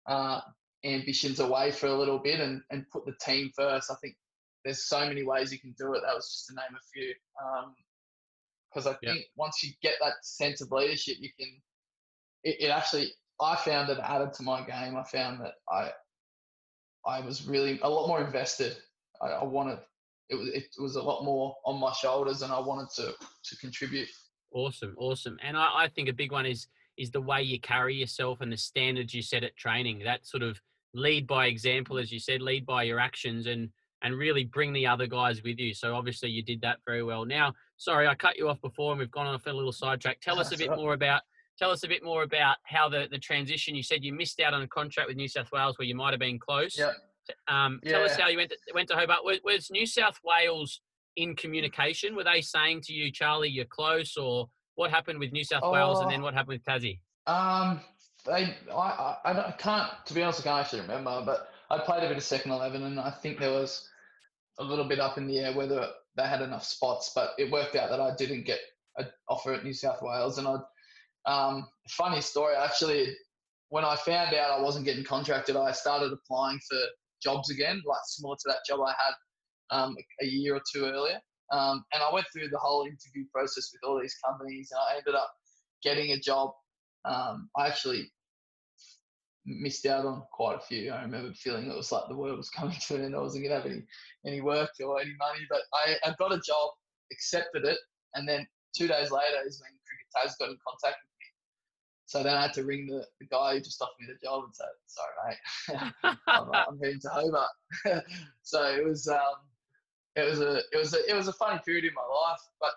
[0.07, 0.41] uh,
[0.85, 4.15] ambitions away for a little bit and, and put the team first, I think
[4.65, 6.03] there's so many ways you can do it.
[6.07, 7.15] That was just to name a few.
[8.77, 11.49] Because I think once you get that sense of leadership, you can.
[12.45, 13.09] It, it actually,
[13.41, 14.97] I found it added to my game.
[14.97, 15.93] I found that I
[17.07, 18.77] I was really a lot more invested.
[19.23, 19.79] I, I wanted
[20.29, 23.57] it was it was a lot more on my shoulders, and I wanted to to
[23.57, 24.09] contribute.
[24.53, 26.67] Awesome, awesome, and I, I think a big one is
[26.99, 30.01] is the way you carry yourself and the standards you set at training.
[30.01, 30.61] That sort of
[30.93, 33.71] lead by example, as you said, lead by your actions, and
[34.03, 35.75] and really bring the other guys with you.
[35.75, 37.25] So obviously you did that very well.
[37.25, 40.21] Now, sorry, I cut you off before, and we've gone off a little sidetrack.
[40.21, 41.23] Tell us a bit more about
[41.59, 43.75] tell us a bit more about how the, the transition.
[43.75, 46.13] You said you missed out on a contract with New South Wales where you might
[46.13, 46.79] have been close.
[46.79, 46.93] Yeah.
[47.49, 47.93] Um, yeah.
[47.93, 49.25] Tell us how you went to, went to Hobart.
[49.25, 50.81] Was, was, New South Wales
[51.17, 52.15] in communication?
[52.15, 56.01] Were they saying to you, Charlie, you're close, or what happened with New South Wales,
[56.01, 57.01] and then what happened with Tassie?
[57.27, 57.81] Um,
[58.27, 62.05] they, I, I, I can't, to be honest, I can't actually remember, but I played
[62.05, 63.89] a bit of second eleven, and I think there was
[64.59, 67.77] a little bit up in the air whether they had enough spots, but it worked
[67.77, 68.61] out that I didn't get
[68.97, 70.57] an offer at New South Wales, and I
[71.27, 73.15] um, funny story, actually,
[73.69, 76.79] when I found out I wasn't getting contracted, I started applying for
[77.23, 81.21] jobs again, like similar to that job I had um, a year or two earlier.
[81.53, 84.99] Um, and I went through the whole interview process with all these companies, and I
[84.99, 85.31] ended up
[85.83, 86.51] getting a job,
[87.05, 88.11] um, I actually
[89.47, 90.93] missed out on quite a few.
[90.93, 93.17] I remember feeling it was like the world was coming to an end.
[93.17, 93.83] I wasn't going to have any,
[94.27, 96.71] any work or any money, but I, I got a job,
[97.13, 97.79] accepted it,
[98.15, 101.27] and then two days later is when Cricket Tas got in contact with me.
[102.07, 104.45] So then I had to ring the, the guy who just offered me the job
[104.45, 107.51] and say, sorry, mate, I'm, I'm heading to Hobart.
[108.43, 109.43] so it was, um,
[110.15, 112.73] it was a, it was a, it was a funny period in my life, but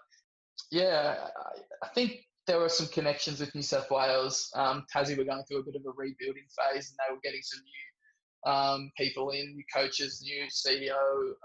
[0.72, 4.52] yeah, I, I think there were some connections with New South Wales.
[4.56, 7.44] Um, Tassie were going through a bit of a rebuilding phase, and they were getting
[7.44, 10.96] some new um, people in, new coaches, new CEO,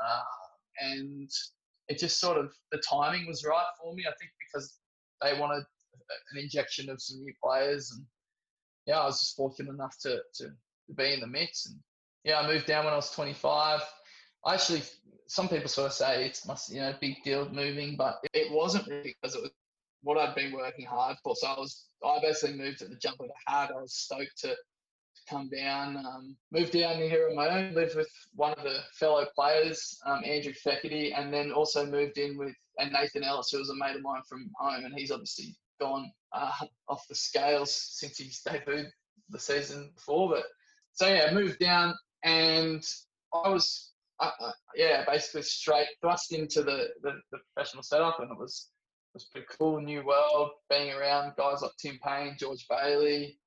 [0.03, 0.23] uh,
[0.81, 1.29] and
[1.89, 4.05] it just sort of the timing was right for me.
[4.09, 4.79] I think because
[5.21, 5.65] they wanted
[6.33, 8.07] an injection of some new players, and
[8.87, 10.49] yeah, I was just fortunate enough to to
[10.97, 11.67] be in the mix.
[11.67, 11.77] And
[12.25, 13.83] yeah, I moved down when I was 25.
[14.47, 14.83] I actually,
[15.27, 18.87] some people sort of say it's must you know big deal moving, but it wasn't
[18.87, 19.51] really because it was
[20.05, 21.35] what I'd been working hard for.
[21.35, 23.71] So I was I basically moved at the jump of a hat.
[23.77, 27.97] I was stoked to, to come down, um, moved down here on my own, lived
[27.97, 32.55] with one of the fellow players, um, Andrew Fekete, and then also moved in with
[32.79, 36.11] and Nathan Ellis, who was a mate of mine from home, and he's obviously gone
[36.33, 36.51] uh,
[36.89, 38.91] off the scales since he's debuted
[39.31, 40.29] the season before.
[40.29, 40.45] But
[40.93, 42.85] so yeah, moved down, and
[43.33, 48.31] I was uh, uh, yeah basically straight thrust into the, the, the professional setup, and
[48.31, 48.71] it was
[49.15, 49.81] was pretty cool.
[49.81, 53.39] New world, being around guys like Tim Paine, George Bailey.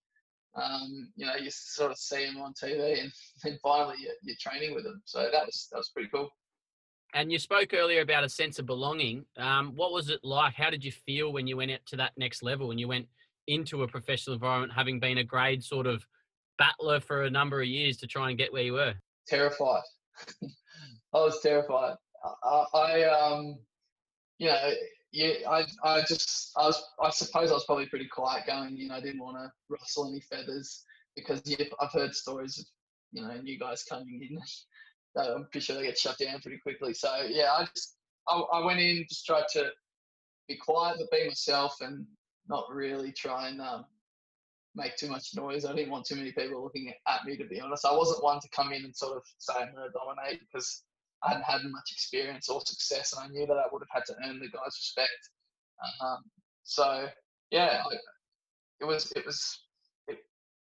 [0.56, 3.12] Um, you know, you sort of see them on TV, and
[3.44, 5.02] then finally you're, you're, training with them.
[5.06, 6.30] So that was that was pretty cool.
[7.14, 9.26] And you spoke earlier about a sense of belonging.
[9.38, 10.56] Um, what was it like?
[10.56, 12.72] How did you feel when you went out to that next level?
[12.72, 13.08] and you went
[13.48, 16.06] into a professional environment, having been a grade sort of
[16.58, 18.94] battler for a number of years to try and get where you were?
[19.28, 19.84] Terrified.
[21.14, 21.96] I was terrified.
[22.44, 23.58] I, I um,
[24.40, 24.72] you know,
[25.12, 28.88] yeah, I, I just, I was, I suppose I was probably pretty quiet going.
[28.88, 30.84] Know, I didn't want to rustle any feathers
[31.16, 32.66] because yeah, I've heard stories of,
[33.12, 34.40] you know, new guys coming in.
[35.22, 36.94] I'm pretty sure they get shut down pretty quickly.
[36.94, 39.72] So yeah, I just, I, I went in, just tried to
[40.48, 42.06] be quiet, but be myself, and
[42.48, 43.86] not really try and um,
[44.76, 45.66] make too much noise.
[45.66, 47.86] I didn't want too many people looking at me, to be honest.
[47.86, 50.84] I wasn't one to come in and sort of say I'm going to dominate because
[51.28, 54.06] I hadn't had much experience or success, and I knew that I would have had
[54.06, 55.30] to earn the guy's respect.
[56.02, 56.24] Um,
[56.64, 57.08] so
[57.52, 57.96] yeah, I,
[58.80, 59.60] it was it was
[60.08, 60.20] it,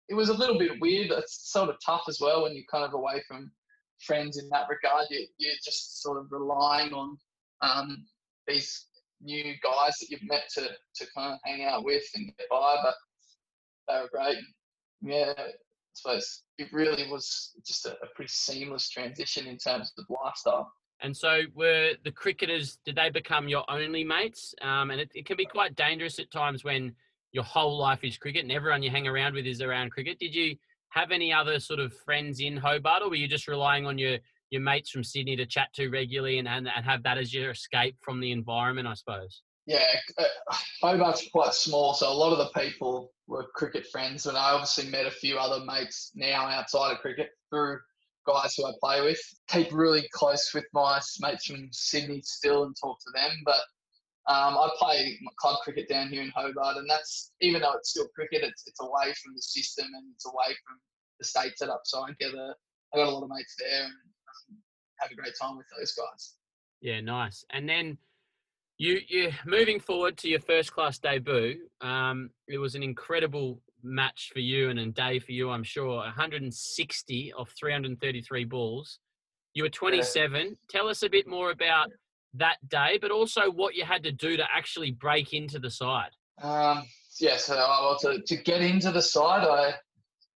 [0.10, 1.12] it was a little bit weird.
[1.12, 3.52] It's sort of tough as well when you're kind of away from
[4.00, 5.08] friends in that regard.
[5.10, 7.18] You, you're just sort of relying on
[7.62, 8.06] um,
[8.48, 8.88] these
[9.22, 12.78] new guys that you've met to to kind of hang out with and get by,
[12.84, 12.96] but
[13.88, 14.38] they were great.
[15.02, 15.34] Yeah,
[15.94, 20.72] suppose it really was just a, a pretty seamless transition in terms of lifestyle.
[21.02, 22.78] And so, were the cricketers?
[22.86, 24.54] Did they become your only mates?
[24.62, 26.94] Um, and it, it, can be quite dangerous at times when
[27.32, 30.20] your whole life is cricket and everyone you hang around with is around cricket.
[30.20, 30.56] Did you
[30.90, 34.18] have any other sort of friends in Hobart, or were you just relying on your
[34.52, 37.52] your mates from Sydney to chat to regularly and, and, and have that as your
[37.52, 38.88] escape from the environment?
[38.88, 39.42] I suppose.
[39.68, 39.86] Yeah,
[40.18, 44.52] uh, Hobart's quite small, so a lot of the people were cricket friends, and I
[44.52, 47.80] obviously met a few other mates now outside of cricket through
[48.28, 49.22] guys who I play with.
[49.50, 53.62] Keep really close with my mates from Sydney still and talk to them, but
[54.28, 58.08] um, I play club cricket down here in Hobart, and that's even though it's still
[58.14, 60.80] cricket, it's it's away from the system and it's away from
[61.20, 61.82] the state setup.
[61.86, 62.54] So I get a
[62.94, 64.58] I got a lot of mates there and um,
[65.00, 66.36] have a great time with those guys.
[66.82, 67.44] Yeah, nice.
[67.52, 67.98] And then
[68.82, 71.56] you, you moving forward to your first class debut.
[71.82, 75.98] Um, it was an incredible match for you and a day for you, I'm sure.
[75.98, 78.98] 160 of 333 balls.
[79.54, 80.42] You were 27.
[80.42, 80.50] Yeah.
[80.68, 81.92] Tell us a bit more about
[82.34, 86.10] that day, but also what you had to do to actually break into the side.
[86.42, 86.82] Um,
[87.20, 89.76] yeah, so well, to, to get into the side, I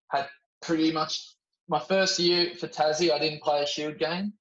[0.10, 0.28] had
[0.62, 1.34] pretty much
[1.68, 3.12] my first year for Tassie.
[3.12, 4.34] I didn't play a Shield game.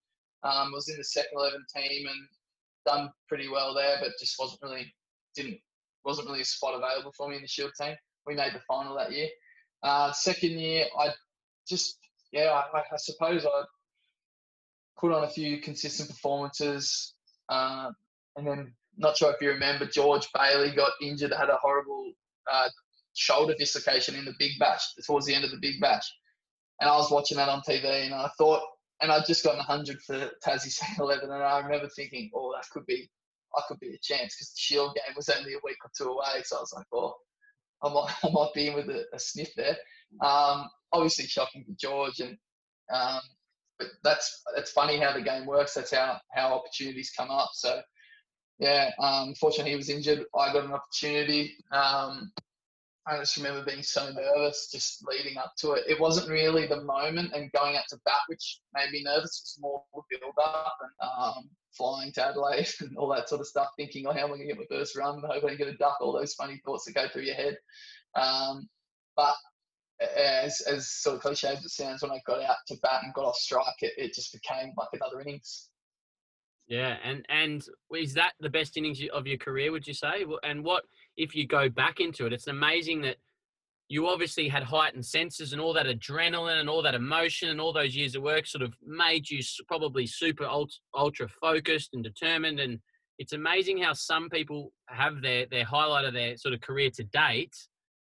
[0.42, 2.28] Um, was in the second eleven team, and
[2.86, 4.92] done pretty well there, but just wasn't really
[5.34, 5.58] didn't
[6.04, 7.94] wasn't really a spot available for me in the Shield team.
[8.26, 9.28] We made the final that year.
[9.82, 11.10] Uh, second year, I
[11.68, 11.98] just
[12.32, 13.62] yeah, I, I, suppose I
[14.98, 17.14] put on a few consistent performances,
[17.48, 17.90] uh,
[18.36, 22.12] and then not sure if you remember George Bailey got injured, had a horrible
[22.50, 22.68] uh,
[23.14, 26.10] shoulder dislocation in the Big Bash towards the end of the Big Bash,
[26.80, 28.62] and I was watching that on TV, and I thought
[29.00, 32.68] and I'd just gotten 100 for Tassie St 11, and I remember thinking, oh, that
[32.72, 33.11] could be,
[33.57, 36.11] I could be a chance because the Shield game was only a week or two
[36.11, 37.14] away, so I was like, oh,
[37.83, 39.76] I might, I might be in with a, a sniff there.
[40.20, 42.37] Um, obviously shocking for George, and
[42.92, 43.20] um,
[43.78, 45.74] but that's it's funny how the game works.
[45.74, 47.50] That's how how opportunities come up.
[47.54, 47.80] So
[48.59, 50.24] yeah, um, fortunately he was injured.
[50.38, 51.54] I got an opportunity.
[51.72, 52.30] Um,
[53.06, 55.84] I just remember being so nervous just leading up to it.
[55.86, 59.40] It wasn't really the moment and going out to bat, which made me nervous.
[59.40, 63.42] It was more the build up and um, flying to Adelaide and all that sort
[63.42, 65.22] of stuff, thinking, oh, how am I going to get my first run?
[65.24, 67.58] I hope I get a duck, all those funny thoughts that go through your head.
[68.14, 68.68] Um,
[69.16, 69.34] but
[70.16, 73.12] as, as sort of cliche as it sounds, when I got out to bat and
[73.12, 75.68] got off strike, it, it just became like another innings.
[76.66, 77.62] Yeah, and and
[77.94, 79.70] is that the best innings of your career?
[79.70, 80.24] Would you say?
[80.42, 80.84] And what
[81.16, 82.33] if you go back into it?
[82.33, 83.16] It's amazing that
[83.88, 87.72] you obviously had heightened senses and all that adrenaline and all that emotion and all
[87.72, 90.48] those years of work sort of made you probably super
[90.96, 92.61] ultra focused and determined.
[92.61, 92.81] And
[93.18, 97.05] it's amazing how some people have their their highlight of their sort of career to
[97.05, 97.55] date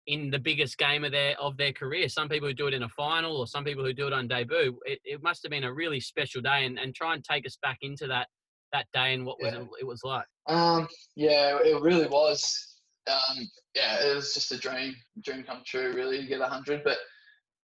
[0.08, 2.10] in the biggest game of their of their career.
[2.10, 4.28] Some people who do it in a final, or some people who do it on
[4.28, 4.78] debut.
[4.86, 7.58] It, it must have been a really special day, and, and try and take us
[7.62, 8.28] back into that
[8.74, 10.26] that day and what was it, it, was like.
[10.48, 12.79] Um, yeah, it really was.
[13.08, 16.84] Um, yeah, it was just a dream, dream come true, really, to get hundred.
[16.84, 16.98] But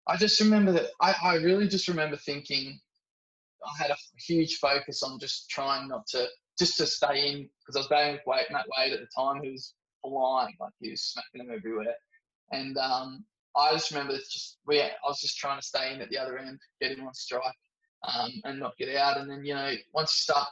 [0.07, 2.79] I just remember that I, I really just remember thinking
[3.63, 7.75] I had a huge focus on just trying not to just to stay in because
[7.75, 10.91] I was batting with Wade, Matt Wade at the time, who was flying, like he
[10.91, 11.95] was smacking them everywhere.
[12.51, 16.01] And um, I just remember it's just we I was just trying to stay in
[16.01, 17.55] at the other end, get him on strike,
[18.07, 19.17] um, and not get out.
[19.17, 20.47] And then you know once you start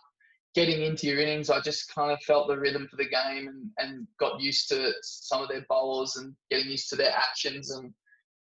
[0.56, 3.70] getting into your innings, I just kind of felt the rhythm for the game and,
[3.78, 7.94] and got used to some of their bowlers and getting used to their actions and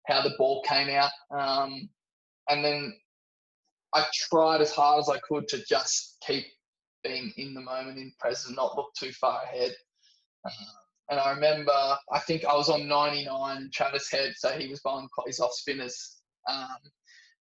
[0.07, 1.11] how the ball came out.
[1.31, 1.89] Um,
[2.49, 2.93] and then
[3.93, 6.45] I tried as hard as I could to just keep
[7.03, 9.73] being in the moment, in present, not look too far ahead.
[10.45, 10.49] Uh,
[11.09, 11.73] and I remember,
[12.11, 16.17] I think I was on 99, Travis Head, so he was bowling his off spinners.
[16.49, 16.77] Um,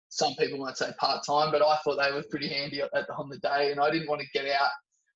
[0.09, 3.15] some people might say part time, but I thought they were pretty handy at the,
[3.15, 4.71] on the day, and I didn't want to get out.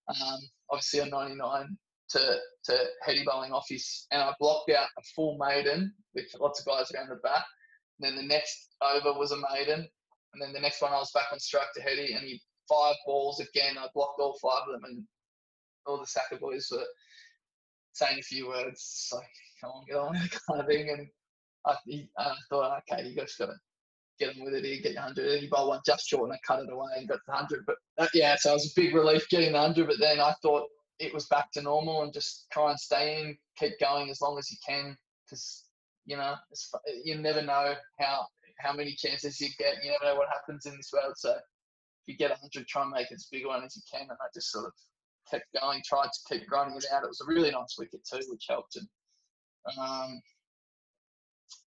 [0.09, 0.39] Um,
[0.71, 1.77] obviously on 99
[2.11, 6.61] to to Heady bowling off his, and I blocked out a full maiden with lots
[6.61, 7.45] of guys around the back.
[8.01, 9.87] And then the next over was a maiden,
[10.33, 12.97] and then the next one I was back on strike to Heady, and he five
[13.07, 13.79] balls again.
[13.79, 15.05] I blocked all five of them, and
[15.87, 16.85] all the Sacker boys were
[17.93, 19.25] saying a few words, like,
[19.61, 20.15] come on, get on,
[20.49, 20.91] kind of thing.
[20.91, 21.09] And
[21.67, 21.75] I,
[22.19, 23.55] I thought, okay, you just got to
[24.25, 25.27] get on with it here, get your 100.
[25.33, 27.65] And he bowled one just short and I cut it away and got the 100.
[27.67, 29.87] But uh, yeah, so it was a big relief getting the 100.
[29.87, 33.37] But then I thought it was back to normal and just try and stay in,
[33.59, 35.65] keep going as long as you can because,
[36.07, 36.35] you know,
[37.05, 38.27] you never know how
[38.59, 39.83] how many chances you get.
[39.83, 41.15] You never know what happens in this world.
[41.17, 41.43] So if
[42.07, 44.03] you get 100, try and make it as big one as you can.
[44.03, 44.73] And I just sort of
[45.31, 47.05] kept going, tried to keep grinding it out.
[47.05, 48.77] It was a really nice wicket too, which helped.
[48.77, 48.89] And
[49.79, 50.21] um,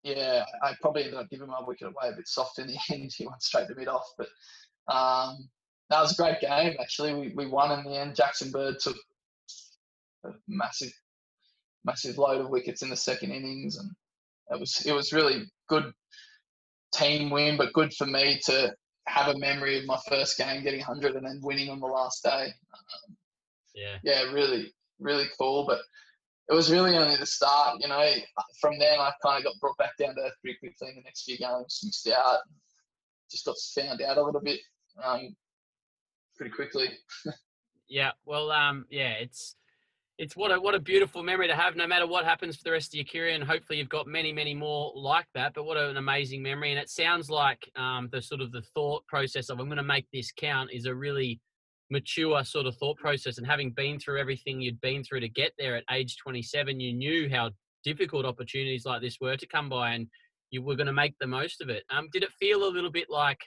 [0.04, 3.12] yeah, I probably ended up giving my wicket away a bit soft in the end.
[3.16, 4.28] He went straight to mid off, but
[4.94, 5.50] um,
[5.90, 6.76] that was a great game.
[6.80, 8.16] Actually, we, we won in the end.
[8.16, 8.98] Jackson Bird took
[10.26, 10.92] a massive,
[11.86, 13.92] massive load of wickets in the second innings, and
[14.50, 15.92] it was it was really good
[16.94, 18.74] team win, but good for me to
[19.08, 22.24] have a memory of my first game getting 100 and then winning on the last
[22.24, 22.46] day.
[22.46, 23.16] Um,
[23.74, 23.98] yeah.
[24.04, 25.66] Yeah, really, really cool.
[25.66, 25.80] But
[26.52, 28.12] it was really only the start, you know.
[28.60, 31.02] From then, I kind of got brought back down to earth pretty quickly in the
[31.04, 32.40] next few games, missed out,
[33.32, 34.60] just got found out a little bit
[35.02, 35.34] um,
[36.36, 36.90] pretty quickly.
[37.88, 39.56] yeah, well, um, yeah, it's
[40.18, 41.78] it's what a what a beautiful memory to have.
[41.78, 44.34] No matter what happens for the rest of your career, and hopefully you've got many,
[44.34, 45.54] many more like that.
[45.54, 46.72] But what an amazing memory!
[46.72, 49.84] And it sounds like um, the sort of the thought process of I'm going to
[49.84, 51.40] make this count is a really
[51.92, 55.52] mature sort of thought process and having been through everything you'd been through to get
[55.60, 57.52] there at age 27 you knew how
[57.84, 60.08] difficult opportunities like this were to come by and
[60.52, 61.84] you were going to make the most of it.
[61.90, 63.40] Um, did it feel a little bit like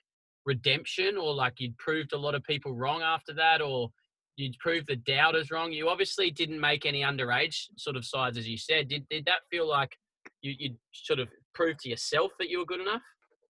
[0.47, 3.91] redemption or like you'd proved a lot of people wrong after that or
[4.37, 5.73] you'd proved the doubters wrong?
[5.73, 8.89] You obviously didn't make any underage sort of sides as you said.
[8.89, 9.97] Did, did that feel like
[10.41, 13.03] you, you'd sort of proved to yourself that you were good enough?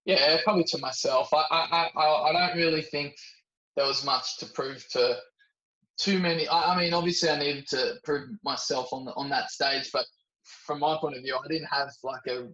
[0.04, 1.32] Yeah probably to myself.
[1.32, 3.14] I i i, I don't really think
[3.76, 5.16] there was much to prove to
[5.98, 6.46] too many.
[6.48, 10.04] I, I, mean, obviously, I needed to prove myself on the, on that stage, but
[10.42, 12.48] from my point of view, I didn't have like a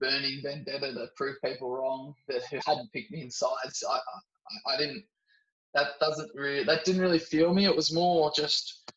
[0.00, 3.84] burning vendetta to prove people wrong that who hadn't picked me in sides.
[3.88, 5.04] I, I, I didn't.
[5.74, 6.64] That doesn't really.
[6.64, 7.64] That didn't really feel me.
[7.64, 8.92] It was more just.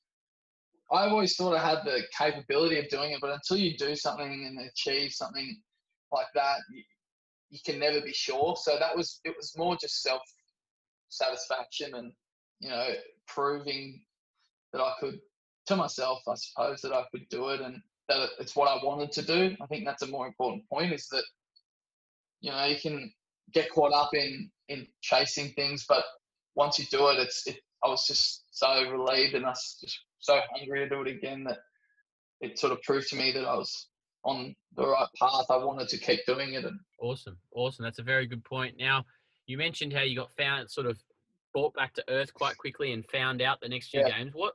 [0.92, 4.46] I always thought I had the capability of doing it, but until you do something
[4.46, 5.60] and achieve something
[6.12, 6.84] like that, you,
[7.50, 8.56] you can never be sure.
[8.58, 9.20] So that was.
[9.24, 10.22] It was more just self
[11.14, 12.12] satisfaction and
[12.60, 12.90] you know
[13.28, 14.02] proving
[14.72, 15.20] that I could
[15.68, 19.12] to myself, I suppose, that I could do it and that it's what I wanted
[19.14, 19.56] to do.
[19.62, 21.24] I think that's a more important point is that
[22.42, 23.12] you know you can
[23.54, 26.04] get caught up in in chasing things, but
[26.56, 27.58] once you do it, it's it.
[27.84, 31.44] I was just so relieved and I was just so hungry to do it again
[31.44, 31.60] that
[32.40, 33.90] it sort of proved to me that I was
[34.24, 36.64] on the right path, I wanted to keep doing it.
[36.66, 37.84] And awesome, awesome.
[37.84, 38.76] That's a very good point.
[38.80, 39.04] Now,
[39.46, 40.98] you mentioned how you got found sort of
[41.54, 44.18] brought back to earth quite quickly and found out the next few yeah.
[44.18, 44.32] games.
[44.34, 44.54] What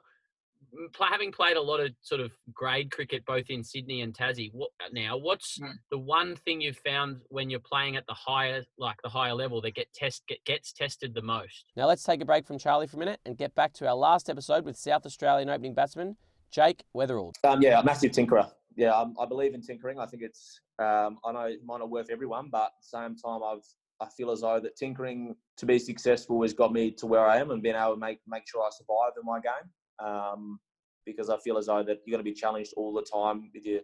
[1.01, 4.71] having played a lot of sort of grade cricket both in Sydney and Tassie, what
[4.93, 5.17] now?
[5.17, 5.73] What's mm.
[5.91, 9.61] the one thing you've found when you're playing at the higher, like the higher level,
[9.63, 11.67] that get test get, gets tested the most?
[11.77, 13.95] Now let's take a break from Charlie for a minute and get back to our
[13.95, 16.17] last episode with South Australian opening batsman
[16.51, 17.35] Jake Weatherald.
[17.45, 18.51] Um, yeah, massive tinkerer.
[18.77, 19.99] Yeah, um, I believe in tinkering.
[19.99, 22.99] I think it's um, I know it might not work for everyone, but at the
[22.99, 23.65] same time, I've
[24.01, 27.39] I feel as though that tinkering to be successful has got me to where I
[27.39, 30.07] am and being able to make make sure I survive in my game.
[30.07, 30.61] Um,
[31.05, 33.65] because I feel as though that you're going to be challenged all the time with
[33.65, 33.81] your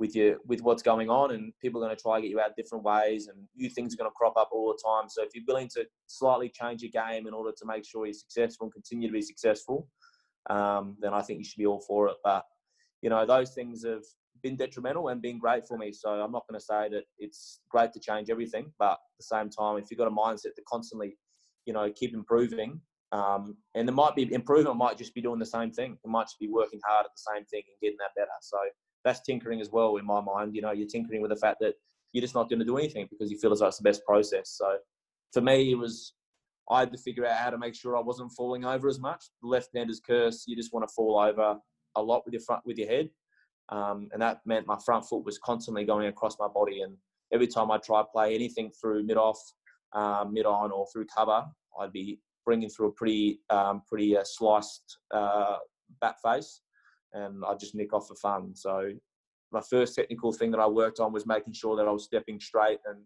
[0.00, 2.40] with your with what's going on, and people are going to try to get you
[2.40, 5.08] out different ways, and new things are going to crop up all the time.
[5.08, 8.14] So if you're willing to slightly change your game in order to make sure you're
[8.14, 9.88] successful and continue to be successful,
[10.50, 12.16] um, then I think you should be all for it.
[12.24, 12.44] But
[13.02, 14.02] you know those things have
[14.44, 15.90] been detrimental and been great for me.
[15.90, 19.24] So I'm not going to say that it's great to change everything, but at the
[19.24, 21.16] same time, if you've got a mindset to constantly,
[21.66, 22.80] you know, keep improving,
[23.10, 25.96] um, and there might be improvement might just be doing the same thing.
[26.04, 28.36] It might just be working hard at the same thing and getting that better.
[28.42, 28.58] So
[29.04, 30.54] that's tinkering as well in my mind.
[30.54, 31.74] You know, you're tinkering with the fact that
[32.12, 34.04] you're just not going to do anything because you feel as though it's the best
[34.04, 34.56] process.
[34.56, 34.76] So
[35.32, 36.14] for me, it was
[36.70, 39.24] I had to figure out how to make sure I wasn't falling over as much.
[39.42, 40.44] The left-hander's curse.
[40.46, 41.58] You just want to fall over
[41.96, 43.10] a lot with your front with your head,
[43.70, 46.82] um, and that meant my front foot was constantly going across my body.
[46.82, 46.96] And
[47.32, 49.38] every time I try play anything through mid off,
[49.92, 51.44] um, mid on, or through cover,
[51.80, 55.56] I'd be bringing through a pretty um, pretty uh, sliced uh,
[56.00, 56.60] bat face,
[57.12, 58.54] and I just nick off for fun.
[58.54, 58.90] So
[59.52, 62.40] my first technical thing that I worked on was making sure that I was stepping
[62.40, 63.00] straight, and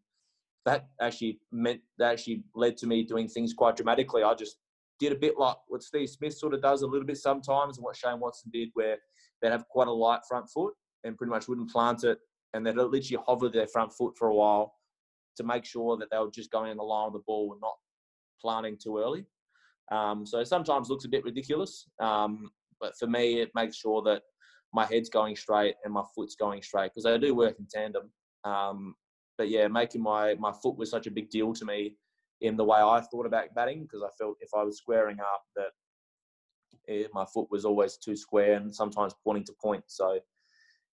[0.64, 4.22] that actually meant that actually led to me doing things quite dramatically.
[4.22, 4.56] I just
[4.98, 7.84] did a bit like what Steve Smith sort of does a little bit sometimes, and
[7.84, 8.96] what Shane Watson did, where
[9.40, 10.74] they'd have quite a light front foot
[11.04, 12.18] and pretty much wouldn't plant it,
[12.54, 14.74] and they'd literally hover their front foot for a while
[15.36, 17.60] to make sure that they were just going in the line of the ball and
[17.60, 17.76] not
[18.40, 19.24] planting too early.
[19.90, 24.22] Um, so sometimes looks a bit ridiculous, um, but for me, it makes sure that
[24.74, 28.10] my head's going straight and my foot's going straight because they do work in tandem.
[28.44, 28.94] Um,
[29.38, 31.94] but yeah, making my my foot was such a big deal to me
[32.40, 35.42] in the way I thought about batting because I felt if I was squaring up
[35.56, 35.70] that
[36.88, 39.84] it, my foot was always too square and sometimes pointing to point.
[39.86, 40.18] So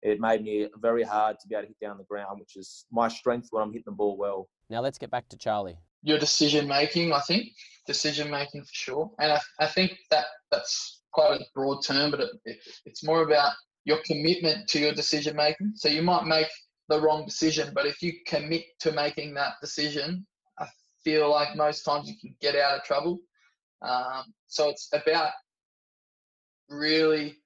[0.02, 2.86] it made me very hard to be able to hit down the ground, which is
[2.92, 4.48] my strength when I'm hitting the ball well.
[4.70, 7.12] Now let's get back to Charlie your decision making.
[7.12, 7.48] I think
[7.86, 12.22] decision making for sure, and I, I think that that's quite a broad term, but
[12.22, 13.54] it, it, it's more about
[13.86, 15.74] your commitment to your decision making.
[15.76, 16.48] So you might make
[16.90, 20.26] the wrong decision, but if you commit to making that decision,
[20.60, 20.68] I
[21.04, 23.20] feel like most times you can get out of trouble.
[23.82, 25.32] Um, so it's about
[26.70, 27.38] really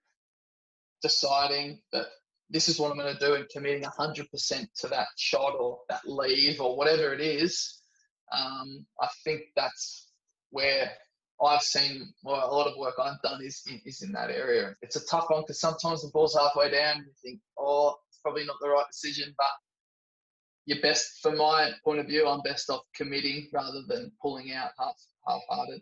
[1.01, 2.07] deciding that
[2.49, 6.01] this is what I'm going to do and committing 100% to that shot or that
[6.05, 7.79] leave or whatever it is
[8.31, 10.07] um, I think that's
[10.51, 10.91] where
[11.43, 14.75] I've seen well, a lot of work I've done is is in that area.
[14.81, 16.97] It's a tough one because sometimes the ball's halfway down.
[16.97, 19.47] and You think, oh, it's probably not the right decision, but
[20.65, 24.71] you're best, from my point of view, I'm best off committing rather than pulling out
[24.77, 24.95] half
[25.27, 25.81] half-hearted.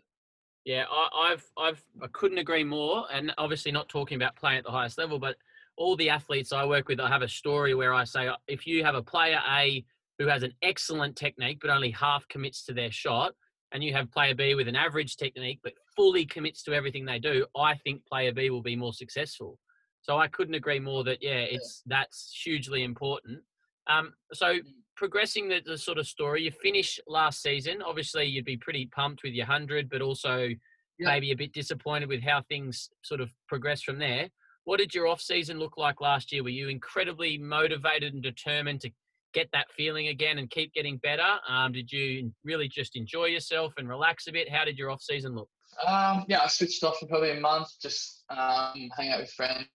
[0.68, 3.06] Yeah, I, I've I've I couldn't agree more.
[3.10, 5.36] And obviously, not talking about playing at the highest level, but
[5.78, 8.84] all the athletes I work with, I have a story where I say, if you
[8.84, 9.82] have a player A
[10.18, 13.32] who has an excellent technique but only half commits to their shot,
[13.72, 17.18] and you have player B with an average technique but fully commits to everything they
[17.18, 19.58] do, I think player B will be more successful.
[20.02, 23.38] So I couldn't agree more that yeah, it's that's hugely important.
[23.86, 24.62] Um, so mm.
[24.98, 27.80] Progressing the, the, sort of story, you finish last season.
[27.80, 30.56] Obviously, you'd be pretty pumped with your hundred, but also yeah.
[30.98, 34.28] maybe a bit disappointed with how things sort of progressed from there.
[34.64, 36.42] What did your off season look like last year?
[36.42, 38.90] Were you incredibly motivated and determined to
[39.32, 41.38] get that feeling again and keep getting better?
[41.48, 44.50] Um, did you really just enjoy yourself and relax a bit?
[44.50, 45.48] How did your off season look?
[45.86, 49.66] Um, yeah, I switched off for probably a month, just um, hang out with friends.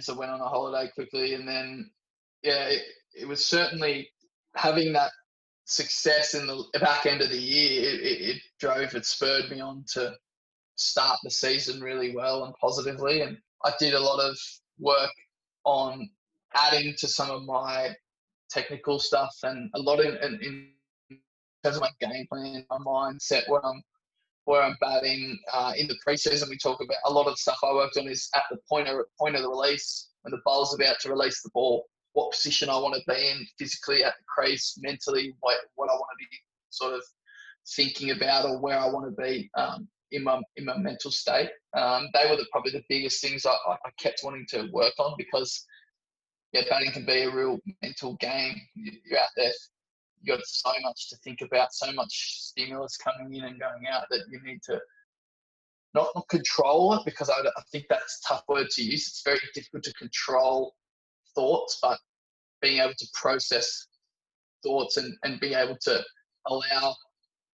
[0.00, 1.90] So went on a holiday quickly, and then
[2.42, 2.82] yeah, it,
[3.14, 4.10] it was certainly
[4.56, 5.10] having that
[5.64, 7.88] success in the back end of the year.
[7.88, 10.14] It, it, it drove, it spurred me on to
[10.76, 13.22] start the season really well and positively.
[13.22, 14.36] And I did a lot of
[14.78, 15.12] work
[15.64, 16.08] on
[16.54, 17.94] adding to some of my
[18.50, 20.68] technical stuff and a lot in, in,
[21.10, 21.18] in
[21.64, 23.82] terms of my game plan, my mindset, where I'm
[24.46, 26.50] where I'm batting uh, in the preseason.
[26.50, 28.98] We talk about a lot of stuff I worked on is at the point of
[29.18, 31.86] point of the release when the bowler's about to release the ball.
[32.14, 35.94] What position I want to be in physically at the crease, mentally, what what I
[35.94, 36.36] want to be
[36.70, 37.02] sort of
[37.76, 41.50] thinking about or where I want to be um, in my in my mental state.
[41.76, 45.14] Um, they were the, probably the biggest things I, I kept wanting to work on
[45.18, 45.64] because
[46.52, 48.60] yeah, batting can be a real mental game.
[48.74, 49.50] You're out there,
[50.22, 54.04] you've got so much to think about, so much stimulus coming in and going out
[54.10, 54.80] that you need to
[55.94, 57.42] not, control it because I
[57.72, 59.08] think that's a tough word to use.
[59.08, 60.74] It's very difficult to control
[61.34, 61.98] thoughts, but
[62.60, 63.86] being able to process
[64.62, 66.02] thoughts and, and being able to
[66.46, 66.94] allow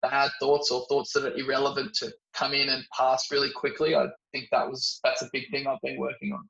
[0.01, 3.95] bad thoughts or thoughts that are irrelevant to come in and pass really quickly.
[3.95, 6.47] I think that was that's a big thing I've been working on.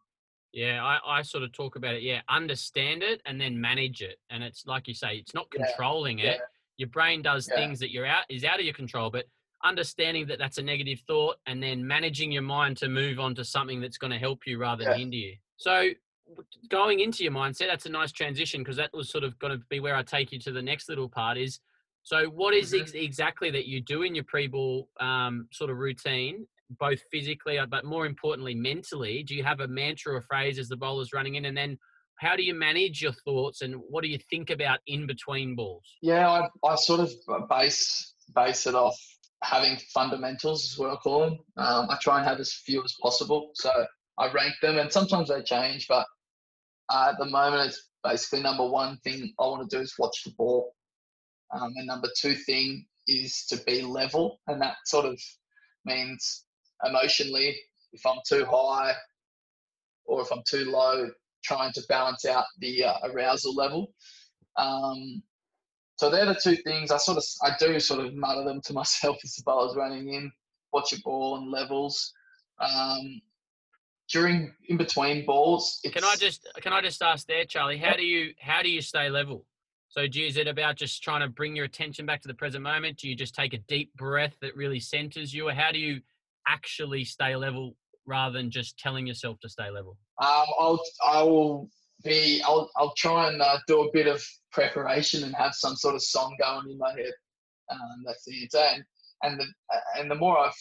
[0.53, 2.01] Yeah, I, I sort of talk about it.
[2.01, 4.17] Yeah, understand it and then manage it.
[4.30, 6.32] And it's like you say, it's not controlling yeah.
[6.32, 6.36] it.
[6.36, 6.45] Yeah.
[6.78, 7.59] Your brain does yeah.
[7.59, 9.25] things that you're out is out of your control, but
[9.63, 13.43] understanding that that's a negative thought and then managing your mind to move on to
[13.43, 15.36] something that's going to help you rather than hinder you.
[15.57, 15.89] So
[16.69, 19.63] going into your mindset, that's a nice transition because that was sort of going to
[19.69, 21.59] be where I take you to the next little part is
[22.07, 22.84] so, what is mm-hmm.
[22.84, 26.47] ex- exactly that you do in your pre-ball um, sort of routine,
[26.80, 29.23] both physically, uh, but more importantly, mentally?
[29.23, 31.78] Do you have a mantra or phrase as the bowler's running in, and then
[32.15, 35.84] how do you manage your thoughts, and what do you think about in between balls?
[36.01, 37.11] Yeah, I, I sort of
[37.49, 38.97] base base it off
[39.43, 41.39] having fundamentals, is what I call them.
[41.57, 43.69] Um, I try and have as few as possible, so
[44.17, 46.07] I rank them, and sometimes they change, but
[46.89, 50.23] uh, at the moment, it's basically number one thing I want to do is watch
[50.23, 50.73] the ball.
[51.53, 55.19] Um, and number two thing is to be level, and that sort of
[55.85, 56.45] means
[56.85, 57.57] emotionally,
[57.93, 58.93] if I'm too high
[60.05, 61.09] or if I'm too low,
[61.43, 63.93] trying to balance out the uh, arousal level.
[64.57, 65.21] Um,
[65.97, 68.73] so they're the two things I sort of I do sort of mutter them to
[68.81, 70.31] myself as the bowler's running in,
[70.73, 72.13] watch your ball and levels.
[72.59, 73.21] Um,
[74.12, 77.78] during in between balls, can I just can I just ask there, Charlie?
[77.78, 79.45] How do you how do you stay level?
[79.89, 82.64] So, do is it about just trying to bring your attention back to the present
[82.64, 82.97] moment?
[82.97, 86.01] Do you just take a deep breath that really centers you, or how do you
[86.47, 89.97] actually stay level rather than just telling yourself to stay level?
[90.22, 91.70] Um, I'll I will
[92.03, 95.95] be I'll I'll try and uh, do a bit of preparation and have some sort
[95.95, 97.14] of song going in my head.
[97.70, 98.58] Um, that's the answer.
[98.58, 98.84] And
[99.24, 99.45] and the
[99.99, 100.53] and the more I've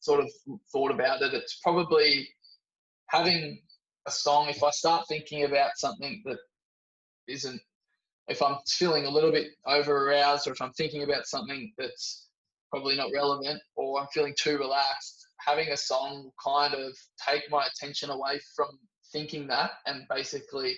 [0.00, 0.30] sort of
[0.72, 2.28] thought about it, it's probably
[3.12, 3.60] having
[4.06, 4.48] a song.
[4.48, 6.38] If I start thinking about something that
[7.28, 7.60] isn't
[8.28, 12.28] if I'm feeling a little bit over aroused or if I'm thinking about something that's
[12.70, 16.92] probably not relevant or I'm feeling too relaxed, having a song kind of
[17.28, 18.68] take my attention away from
[19.12, 20.76] thinking that and basically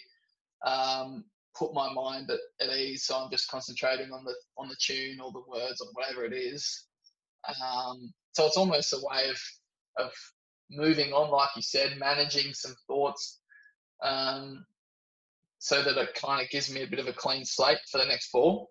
[0.67, 1.25] um,
[1.57, 3.05] put my mind at, at, ease.
[3.05, 6.33] So I'm just concentrating on the on the tune or the words or whatever it
[6.33, 6.87] is.
[7.49, 9.41] Um, so it's almost a way of
[9.99, 10.13] of
[10.71, 13.41] moving on, like you said, managing some thoughts
[14.03, 14.65] um,
[15.59, 18.07] so that it kind of gives me a bit of a clean slate for the
[18.07, 18.71] next ball.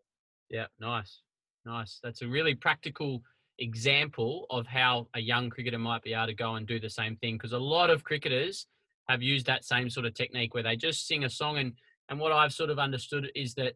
[0.50, 1.22] Yeah, nice,
[1.66, 2.00] nice.
[2.04, 3.24] That's a really practical
[3.60, 7.16] example of how a young cricketer might be able to go and do the same
[7.18, 8.68] thing because a lot of cricketers
[9.08, 11.74] have used that same sort of technique where they just sing a song and
[12.10, 13.74] and what I've sort of understood is that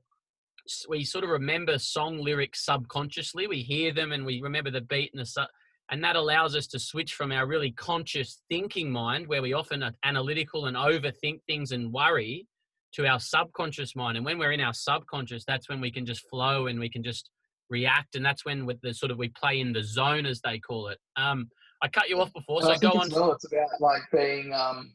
[0.89, 5.11] we sort of remember song lyrics subconsciously we hear them and we remember the beat
[5.13, 5.43] and the su-
[5.89, 9.83] and that allows us to switch from our really conscious thinking mind where we often
[9.83, 12.45] are analytical and overthink things and worry
[12.93, 14.17] to our subconscious mind.
[14.17, 17.03] And when we're in our subconscious, that's when we can just flow and we can
[17.03, 17.29] just
[17.69, 18.15] react.
[18.15, 20.89] And that's when with the sort of we play in the zone, as they call
[20.89, 20.97] it.
[21.15, 21.49] Um,
[21.81, 23.09] I cut you off before, so go on.
[23.09, 24.93] Well, it's about like being, um,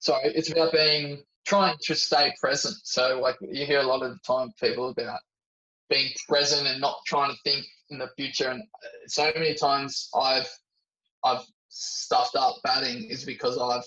[0.00, 2.74] sorry, it's about being trying to stay present.
[2.82, 5.20] So like you hear a lot of the time people about
[5.88, 8.48] being present and not trying to think in the future.
[8.48, 10.48] And uh, so many times I've
[11.24, 13.84] I've stuffed up batting is because I've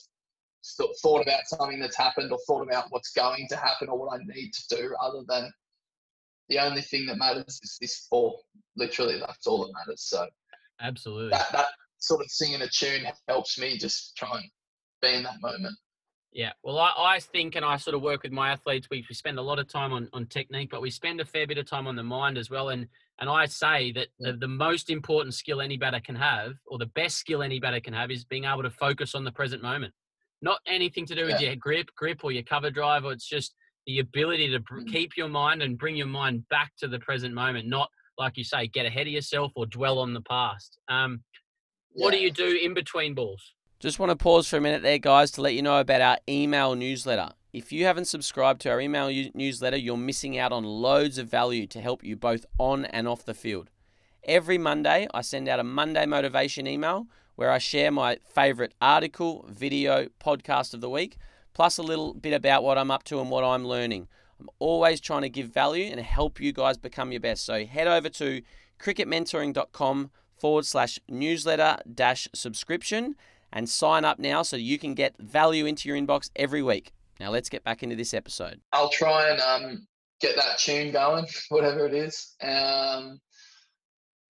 [1.02, 4.24] thought about something that's happened or thought about what's going to happen or what I
[4.24, 5.52] need to do rather than
[6.50, 8.42] the only thing that matters is this ball.
[8.76, 10.02] Literally, that's all that matters.
[10.02, 10.28] So,
[10.82, 11.68] absolutely, that, that
[12.00, 14.50] sort of singing a tune helps me just try and
[15.02, 15.76] be in that moment.
[16.32, 18.88] Yeah, well, I, I think, and I sort of work with my athletes.
[18.92, 21.48] We, we spend a lot of time on, on technique, but we spend a fair
[21.48, 22.70] bit of time on the mind as well.
[22.70, 22.88] And
[23.20, 26.86] and I say that the, the most important skill any batter can have, or the
[26.86, 29.94] best skill any batter can have, is being able to focus on the present moment
[30.42, 31.48] not anything to do with yeah.
[31.48, 33.56] your grip, grip or your cover drive, or it's just
[33.86, 34.88] the ability to mm.
[34.88, 38.44] keep your mind and bring your mind back to the present moment, not like you
[38.44, 40.78] say, get ahead of yourself or dwell on the past.
[40.88, 41.24] Um,
[41.94, 42.06] yeah.
[42.06, 43.54] What do you do in between balls?
[43.80, 46.18] Just want to pause for a minute there, guys, to let you know about our
[46.28, 47.30] email newsletter.
[47.54, 51.66] If you haven't subscribed to our email newsletter, you're missing out on loads of value
[51.68, 53.70] to help you both on and off the field.
[54.26, 57.08] Every Monday, I send out a Monday motivation email
[57.38, 61.16] where I share my favorite article, video, podcast of the week,
[61.54, 64.10] plus a little bit about what I'm up to and what I'm learning.
[64.42, 67.46] I'm always trying to give value and help you guys become your best.
[67.46, 68.42] So head over to
[68.78, 73.16] cricketmentoring.com forward slash newsletter dash subscription
[73.52, 76.92] and sign up now so you can get value into your inbox every week.
[77.20, 78.62] Now let's get back into this episode.
[78.72, 79.88] I'll try and um,
[80.22, 82.36] get that tune going, whatever it is.
[82.42, 83.20] Um,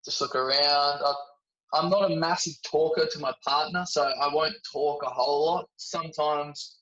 [0.03, 1.01] just look around.
[1.03, 1.13] I,
[1.73, 5.69] I'm not a massive talker to my partner, so I won't talk a whole lot.
[5.77, 6.77] Sometimes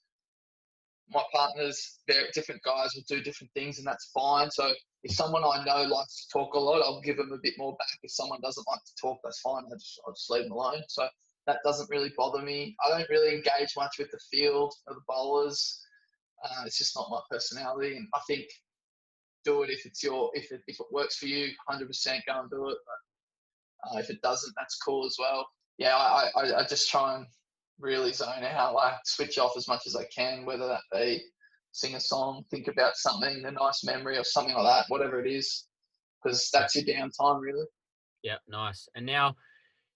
[1.14, 4.50] my partners, they're different guys will do different things, and that's fine.
[4.50, 4.72] So
[5.04, 7.76] if someone I know likes to talk a lot, I'll give them a bit more
[7.78, 8.00] back.
[8.04, 9.64] If someone doesn't like to talk, that's fine.
[9.66, 10.82] I just, I'll just leave them alone.
[10.88, 11.08] So
[11.48, 12.76] that doesn't really bother me.
[12.86, 15.82] I don't really engage much with the field or the bowlers.
[16.44, 18.46] Uh, it's just not my personality, and I think
[19.44, 22.40] do it if it's your if it if it works for you, hundred percent go
[22.40, 22.78] and do it.
[22.86, 25.48] But uh, if it doesn't, that's cool as well.
[25.78, 27.26] Yeah, I, I I just try and
[27.80, 31.22] really zone out, like switch off as much as I can, whether that be
[31.72, 35.32] sing a song, think about something, a nice memory or something like that, whatever it
[35.32, 35.66] is,
[36.24, 37.66] because that's your downtime really.
[38.24, 38.88] Yeah, nice.
[38.96, 39.36] And now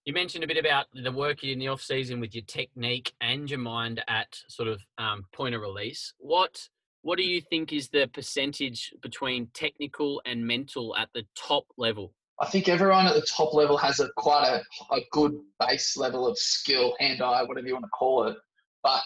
[0.06, 3.50] you mentioned a bit about the work in the off season with your technique and
[3.50, 6.14] your mind at sort of um, point of release.
[6.18, 6.68] What
[7.02, 12.12] what do you think is the percentage between technical and mental at the top level?
[12.40, 16.26] I think everyone at the top level has a quite a, a good base level
[16.26, 18.36] of skill, hand eye, whatever you want to call it.
[18.82, 19.02] But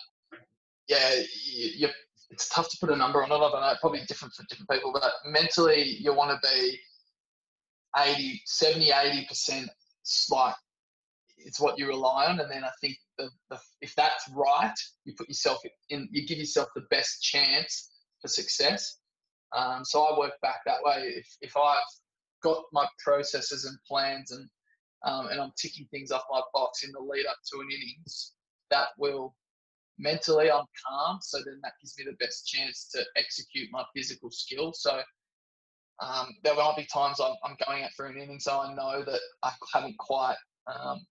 [0.88, 1.14] yeah,
[1.46, 1.88] you, you,
[2.30, 3.34] it's tough to put a number on it.
[3.34, 4.92] I don't know, probably different for different people.
[4.92, 6.78] But mentally, you want to be
[7.96, 9.66] 80, 70, 80%
[10.30, 10.54] like
[11.44, 12.40] it's what you rely on.
[12.40, 14.74] And then I think the, the, if that's right,
[15.04, 18.98] you put yourself in, you give yourself the best chance for success.
[19.56, 21.14] Um, so I work back that way.
[21.16, 21.82] If, if I've
[22.42, 24.48] got my processes and plans and
[25.02, 28.32] um, and I'm ticking things off my box in the lead up to an innings,
[28.70, 29.34] that will
[29.98, 31.18] mentally I'm calm.
[31.22, 34.72] So then that gives me the best chance to execute my physical skill.
[34.74, 35.00] So
[36.00, 39.04] um, there might be times I'm, I'm going out for an inning, so I know
[39.04, 40.36] that I haven't quite
[40.66, 41.04] um,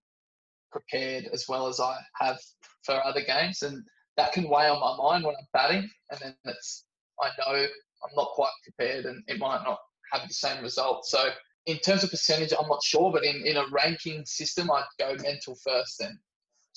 [0.72, 2.40] prepared as well as I have
[2.84, 3.84] for other games, and
[4.18, 5.90] that can weigh on my mind when I'm batting.
[6.12, 6.86] And then it's
[7.22, 9.80] I know I'm not quite prepared, and it might not
[10.12, 11.06] have the same result.
[11.06, 11.30] So
[11.66, 15.16] in terms of percentage, I'm not sure, but in, in a ranking system, I'd go
[15.22, 16.18] mental first, then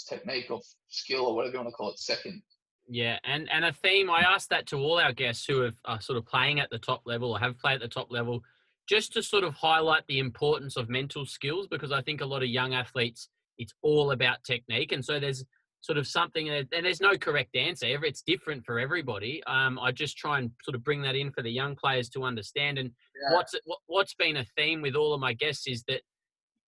[0.09, 2.43] technique or skill or whatever you want to call it second.
[2.89, 6.01] Yeah, and and a theme I asked that to all our guests who have, are
[6.01, 8.43] sort of playing at the top level or have played at the top level,
[8.89, 12.43] just to sort of highlight the importance of mental skills because I think a lot
[12.43, 13.29] of young athletes
[13.59, 15.45] it's all about technique, and so there's
[15.83, 19.91] sort of something and there's no correct answer ever it's different for everybody um, i
[19.91, 22.91] just try and sort of bring that in for the young players to understand and
[23.21, 23.37] yeah.
[23.37, 23.55] what's
[23.87, 26.01] what's been a theme with all of my guests is that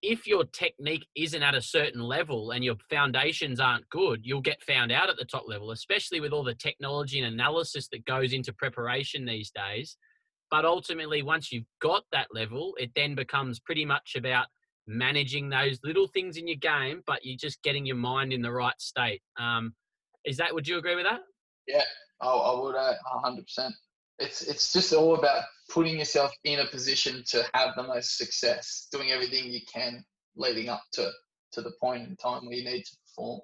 [0.02, 4.62] if your technique isn't at a certain level and your foundations aren't good you'll get
[4.64, 8.32] found out at the top level especially with all the technology and analysis that goes
[8.32, 9.96] into preparation these days
[10.50, 14.46] but ultimately once you've got that level it then becomes pretty much about
[14.86, 18.52] managing those little things in your game, but you're just getting your mind in the
[18.52, 19.22] right state.
[19.38, 19.74] Um,
[20.24, 20.54] is that?
[20.54, 21.20] Would you agree with that?
[21.66, 21.84] Yeah,
[22.20, 22.74] I, I would.
[22.74, 23.74] Uh, hundred percent.
[24.18, 28.88] It's it's just all about putting yourself in a position to have the most success,
[28.92, 30.04] doing everything you can
[30.36, 31.10] leading up to
[31.52, 33.40] to the point in time where you need to perform.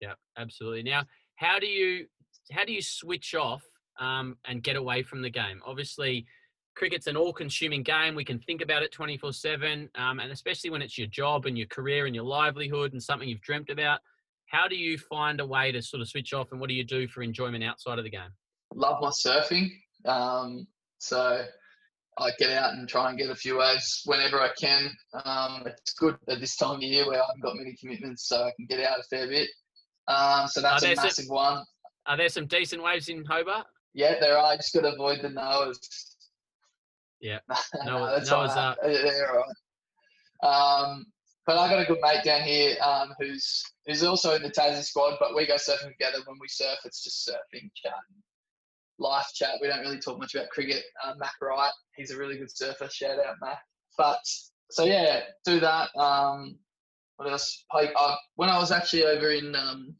[0.00, 0.82] Yeah, absolutely.
[0.82, 1.04] Now,
[1.36, 2.06] how do you
[2.52, 3.62] how do you switch off
[4.00, 5.60] um, and get away from the game?
[5.66, 6.26] Obviously,
[6.78, 8.14] cricket's an all-consuming game.
[8.14, 11.66] We can think about it 24/7, um, and especially when it's your job and your
[11.66, 14.00] career and your livelihood and something you've dreamt about.
[14.46, 16.84] How do you find a way to sort of switch off, and what do you
[16.84, 18.30] do for enjoyment outside of the game?
[18.74, 19.70] Love my surfing,
[20.04, 20.66] um,
[20.98, 21.44] so
[22.18, 24.90] I get out and try and get a few waves whenever I can.
[25.24, 28.44] Um, it's good at this time of year where I haven't got many commitments, so
[28.44, 29.50] I can get out a fair bit.
[30.06, 31.64] Um, so that's a massive some, one.
[32.06, 33.66] Are there some decent waves in Hobart?
[33.94, 34.46] Yeah, there are.
[34.46, 35.76] I just got to avoid the Noahs.
[37.20, 37.38] Yeah.
[37.84, 38.30] No, no that's.
[38.30, 38.74] Yeah.
[40.42, 41.06] Um,
[41.46, 44.82] but I got a good mate down here um, who's who's also in the Tassie
[44.82, 45.16] squad.
[45.18, 46.18] But we go surfing together.
[46.26, 47.94] When we surf, it's just surfing, chat,
[48.98, 49.54] life chat.
[49.60, 50.84] We don't really talk much about cricket.
[51.02, 52.88] Uh, Mac Wright, he's a really good surfer.
[52.90, 53.58] Shout out Mac.
[53.96, 54.20] But
[54.70, 55.88] so yeah, do that.
[55.96, 56.58] Um,
[57.16, 57.64] what else?
[57.72, 59.94] I, I, when I was actually over in um,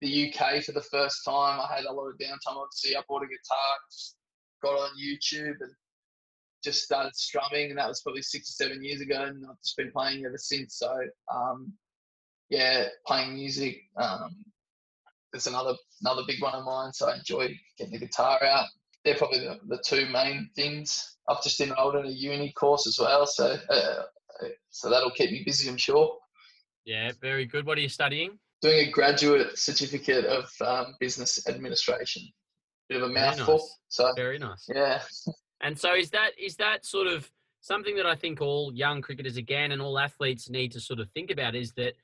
[0.00, 2.56] the UK for the first time, I had a lot of downtime.
[2.56, 3.76] Obviously, I bought a guitar,
[4.62, 5.72] got on YouTube, and
[6.62, 9.76] just started strumming, and that was probably six or seven years ago, and I've just
[9.76, 10.78] been playing ever since.
[10.78, 10.92] So,
[11.34, 11.72] um,
[12.48, 13.78] yeah, playing music.
[13.96, 14.44] Um,
[15.32, 16.92] it's another another big one of mine.
[16.92, 18.66] So I enjoy getting the guitar out.
[19.04, 21.16] They're probably the, the two main things.
[21.28, 24.02] I've just enrolled in a uni course as well, so uh,
[24.70, 26.16] so that'll keep me busy, I'm sure.
[26.84, 27.66] Yeah, very good.
[27.66, 28.38] What are you studying?
[28.60, 32.22] Doing a graduate certificate of um, business administration.
[32.88, 33.54] Bit of a mouthful.
[33.54, 33.78] Nice.
[33.88, 34.66] So very nice.
[34.68, 35.02] Yeah.
[35.62, 39.36] And so is that is that sort of something that I think all young cricketers
[39.36, 41.94] again and all athletes need to sort of think about is that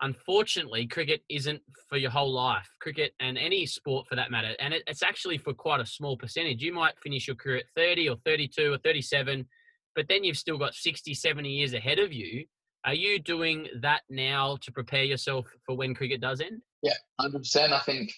[0.00, 2.68] unfortunately, cricket isn't for your whole life.
[2.80, 4.54] Cricket and any sport for that matter.
[4.60, 6.62] And it, it's actually for quite a small percentage.
[6.62, 9.46] You might finish your career at 30 or 32 or 37,
[9.94, 12.44] but then you've still got 60, 70 years ahead of you.
[12.84, 16.62] Are you doing that now to prepare yourself for when cricket does end?
[16.82, 17.72] Yeah, 100%.
[17.72, 18.12] I think,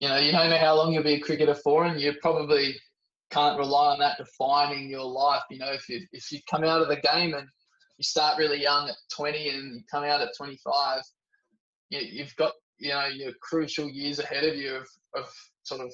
[0.00, 2.74] you know, you don't know how long you'll be a cricketer for, and you're probably
[3.32, 5.42] can't rely on that defining your life.
[5.50, 7.46] You know, if you, if you come out of the game and
[7.98, 11.00] you start really young at 20 and you come out at 25,
[11.90, 15.92] you, have got you know your crucial years ahead of you of, of sort of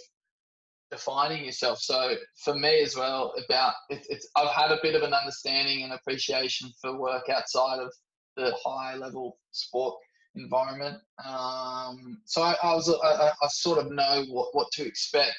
[0.91, 1.78] defining yourself.
[1.80, 2.14] So
[2.45, 5.93] for me as well, about it, it's I've had a bit of an understanding and
[5.93, 7.93] appreciation for work outside of
[8.36, 9.97] the high level sport
[10.34, 10.99] environment.
[11.24, 15.39] Um, so I, I was I, I, sort of know what, what to expect.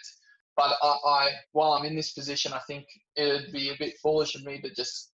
[0.60, 2.86] But I, I, while I'm in this position, I think
[3.16, 5.14] it'd be a bit foolish of me to just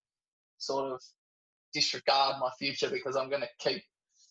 [0.58, 1.00] sort of
[1.72, 3.80] disregard my future because I'm going to keep,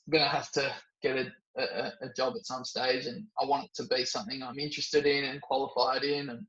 [0.06, 3.46] I'm going to have to get a, a, a, job at some stage, and I
[3.46, 6.46] want it to be something I'm interested in and qualified in, and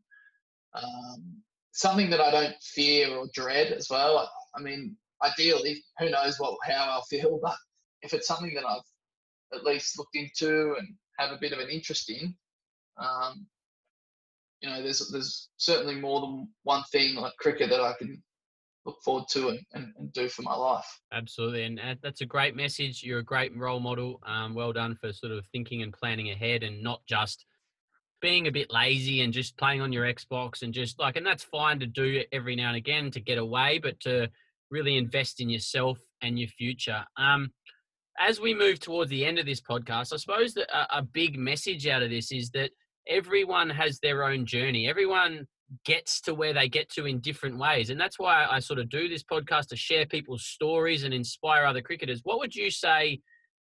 [0.74, 4.18] um, something that I don't fear or dread as well.
[4.18, 4.26] I,
[4.58, 7.54] I mean, ideally, who knows what how I'll feel, but
[8.02, 8.82] if it's something that I've
[9.54, 10.88] at least looked into and
[11.20, 12.34] have a bit of an interest in,
[12.98, 13.46] um,
[14.60, 18.22] you know, there's there's certainly more than one thing like cricket that I can
[18.86, 20.86] look forward to and, and, and, do for my life.
[21.12, 21.64] Absolutely.
[21.64, 23.02] And uh, that's a great message.
[23.02, 24.20] You're a great role model.
[24.24, 27.44] Um, well done for sort of thinking and planning ahead and not just
[28.22, 31.44] being a bit lazy and just playing on your Xbox and just like, and that's
[31.44, 34.28] fine to do every now and again to get away, but to
[34.70, 37.04] really invest in yourself and your future.
[37.16, 37.50] Um,
[38.18, 41.38] as we move towards the end of this podcast, I suppose that a, a big
[41.38, 42.70] message out of this is that
[43.08, 44.88] everyone has their own journey.
[44.88, 45.46] Everyone
[45.84, 47.90] gets to where they get to in different ways.
[47.90, 51.64] And that's why I sort of do this podcast to share people's stories and inspire
[51.64, 52.20] other cricketers.
[52.22, 53.20] What would you say?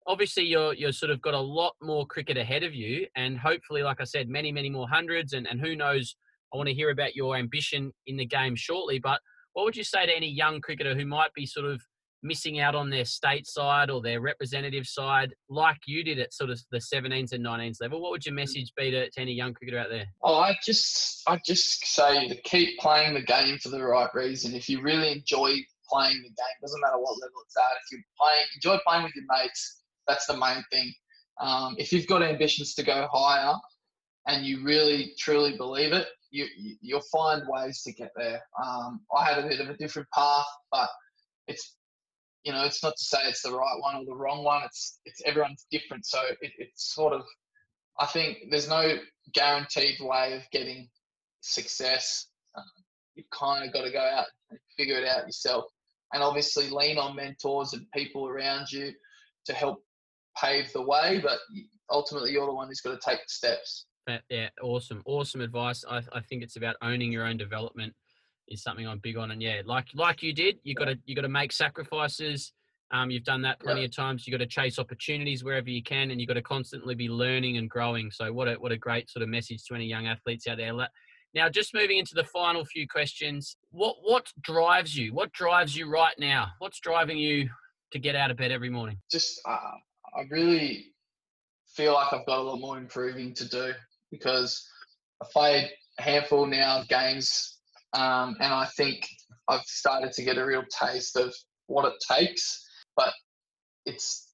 [0.06, 3.84] Obviously, you're you're sort of got a lot more cricket ahead of you, and hopefully,
[3.84, 5.34] like I said, many many more hundreds.
[5.34, 6.16] And and who knows?
[6.54, 9.00] I want to hear about your ambition in the game shortly.
[9.00, 9.20] But
[9.54, 11.82] what would you say to any young cricketer who might be sort of
[12.24, 16.50] missing out on their state side or their representative side, like you did at sort
[16.50, 18.02] of the 17s and 19s level?
[18.02, 20.06] What would your message be to, to any young cricketer out there?
[20.24, 24.56] Oh, I just, I just say to keep playing the game for the right reason.
[24.56, 25.56] If you really enjoy
[25.90, 27.78] playing the game, doesn't matter what level it's at.
[27.86, 30.94] If you play, enjoy playing with your mates, that's the main thing.
[31.42, 33.56] Um, if you've got ambitions to go higher
[34.28, 36.48] and you really truly believe it, you,
[36.82, 38.42] you will find ways to get there.
[38.64, 40.90] Um, I had a bit of a different path, but
[41.48, 41.76] it's
[42.44, 44.64] you know, it's not to say it's the right one or the wrong one.
[44.66, 47.22] It's it's everyone's different, so it, it's sort of.
[48.00, 48.98] I think there's no
[49.34, 50.90] guaranteed way of getting
[51.42, 52.28] success.
[52.58, 52.64] Um,
[53.16, 55.66] you've kind of got to go out and figure it out yourself,
[56.14, 58.92] and obviously lean on mentors and people around you
[59.46, 59.82] to help
[60.42, 61.22] pave the way.
[61.24, 61.40] But
[61.90, 63.86] ultimately, you're the one who's got to take the steps.
[64.30, 65.86] Yeah, awesome, awesome advice.
[65.90, 67.94] I, I think it's about owning your own development
[68.48, 69.32] is something I'm big on.
[69.32, 72.54] And yeah, like like you did, you got to you got to make sacrifices.
[72.92, 74.28] Um, you've done that plenty of times.
[74.28, 77.58] You got to chase opportunities wherever you can, and you got to constantly be learning
[77.58, 78.12] and growing.
[78.12, 80.74] So what a what a great sort of message to any young athletes out there.
[81.34, 85.14] Now, just moving into the final few questions, what what drives you?
[85.14, 86.50] What drives you right now?
[86.60, 87.50] What's driving you
[87.92, 88.98] to get out of bed every morning?
[89.12, 89.72] Just uh,
[90.16, 90.94] I really
[91.68, 93.74] feel like I've got a lot more improving to do
[94.12, 94.68] because
[95.22, 97.58] I've played a handful now of games
[97.94, 99.08] um, and I think
[99.48, 101.34] I've started to get a real taste of
[101.68, 102.66] what it takes.
[102.96, 103.14] But
[103.86, 104.32] it's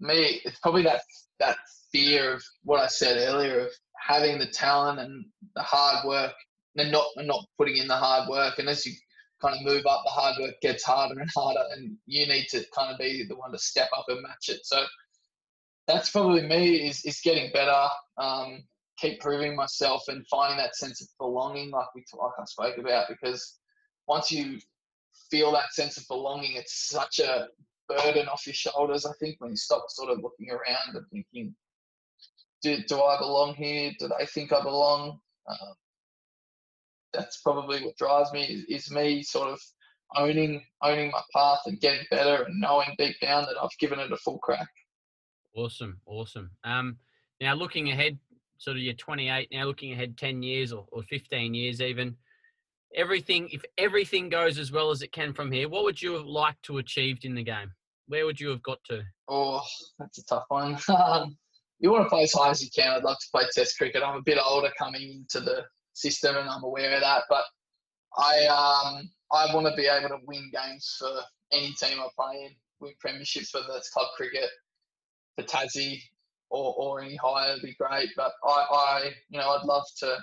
[0.00, 0.40] me.
[0.44, 1.02] It's probably that
[1.40, 1.56] that
[1.92, 6.32] fear of what I said earlier of having the talent and the hard work,
[6.76, 8.58] and not and not putting in the hard work.
[8.58, 8.92] And as you
[9.40, 12.64] kind of move up, the hard work gets harder and harder, and you need to
[12.74, 14.60] kind of be the one to step up and match it.
[14.64, 14.84] So
[15.86, 17.88] that's probably me is is getting better.
[18.18, 18.64] Um,
[18.98, 23.08] keep proving myself and finding that sense of belonging, like we like I spoke about,
[23.08, 23.58] because
[24.06, 24.58] once you
[25.30, 27.48] feel that sense of belonging, it's such a
[27.88, 29.06] burden off your shoulders.
[29.06, 31.54] I think when you stop sort of looking around and thinking,
[32.62, 33.92] do, do I belong here?
[33.98, 35.20] Do they think I belong?
[35.48, 35.74] Um,
[37.12, 39.60] that's probably what drives me is, is, me sort of
[40.16, 44.12] owning owning my path and getting better and knowing deep down that I've given it
[44.12, 44.68] a full crack.
[45.54, 46.50] Awesome, awesome.
[46.64, 46.98] Um,
[47.40, 48.18] now looking ahead
[48.58, 52.14] sort of you're 28 now, looking ahead 10 years or, or 15 years even.
[52.94, 56.26] Everything, if everything goes as well as it can from here, what would you have
[56.26, 57.70] liked to achieved in the game?
[58.06, 59.02] Where would you have got to?
[59.28, 59.62] Oh,
[59.98, 60.78] that's a tough one.
[60.88, 61.36] Um,
[61.80, 62.90] you want to play as high as you can.
[62.90, 64.02] I'd love to play Test cricket.
[64.02, 67.22] I'm a bit older coming into the system, and I'm aware of that.
[67.28, 67.44] But
[68.16, 71.20] I, um, I want to be able to win games for
[71.52, 72.50] any team I play in,
[72.80, 74.50] win premierships, whether that's club cricket,
[75.36, 76.00] for Tassie
[76.50, 78.10] or, or any higher would be great.
[78.16, 80.16] But I, I, you know, I'd love to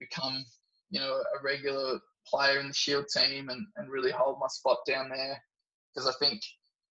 [0.00, 0.44] become,
[0.90, 4.78] you know, a regular player in the Shield team and, and really hold my spot
[4.86, 5.40] down there
[5.94, 6.40] because I think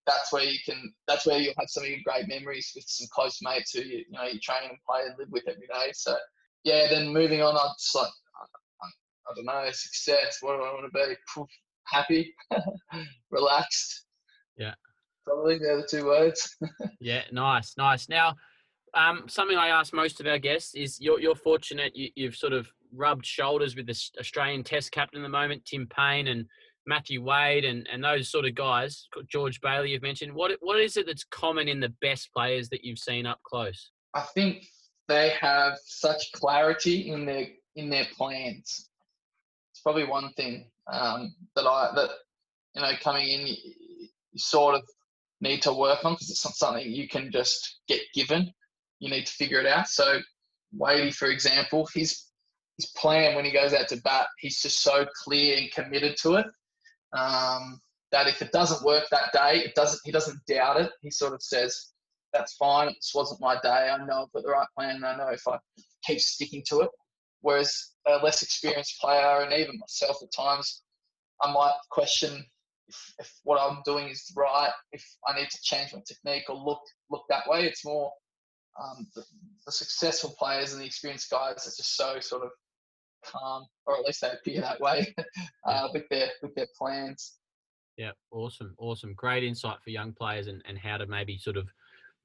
[0.05, 3.07] that's where you can that's where you'll have some of your great memories with some
[3.11, 5.91] close mates who you, you know you train and play and live with every day.
[5.93, 6.16] So
[6.63, 8.88] yeah, then moving on, I just like I,
[9.30, 10.38] I don't know success.
[10.41, 11.16] What do I want to be?
[11.34, 11.47] Poof,
[11.88, 12.34] Happy,
[13.32, 14.05] relaxed.
[14.57, 14.74] Yeah,
[15.26, 16.55] probably the other two words.
[16.99, 18.09] yeah, nice, nice.
[18.09, 18.36] Now,
[18.95, 22.53] um, something I ask most of our guests is you're you're fortunate you, you've sort
[22.53, 26.45] of rubbed shoulders with the Australian Test captain at the moment, Tim Paine and
[26.87, 30.97] Matthew Wade and, and those sort of guys, George Bailey you've mentioned, what what is
[30.97, 33.91] it that's common in the best players that you've seen up close?
[34.13, 34.65] I think
[35.07, 38.89] they have such clarity in their in their plans.
[39.73, 42.09] It's probably one thing um, that I that
[42.75, 43.55] you know coming in you,
[44.31, 44.81] you sort of
[45.41, 48.51] need to work on because it's not something you can just get given.
[48.99, 49.87] You need to figure it out.
[49.87, 50.19] So
[50.73, 52.25] Wadey, for example, his
[52.77, 56.35] his plan when he goes out to bat, he's just so clear and committed to
[56.35, 56.45] it
[57.17, 57.79] um,
[58.11, 59.99] that if it doesn't work that day, it doesn't.
[60.03, 60.91] He doesn't doubt it.
[61.01, 61.91] He sort of says,
[62.33, 62.87] "That's fine.
[62.87, 63.89] This wasn't my day.
[63.89, 65.03] I know I've got the right plan.
[65.03, 65.57] I know if I
[66.03, 66.89] keep sticking to it."
[67.41, 70.81] Whereas a less experienced player, and even myself at times,
[71.41, 72.43] I might question
[72.87, 74.71] if, if what I'm doing is right.
[74.91, 77.65] If I need to change my technique or look look that way.
[77.65, 78.11] It's more
[78.82, 79.23] um, the,
[79.65, 82.49] the, successful players and the experienced guys are just so sort of
[83.26, 85.13] calm, or at least they appear that way
[85.65, 87.36] uh, with their with their plans.
[87.97, 91.69] Yeah, awesome, awesome, great insight for young players and, and how to maybe sort of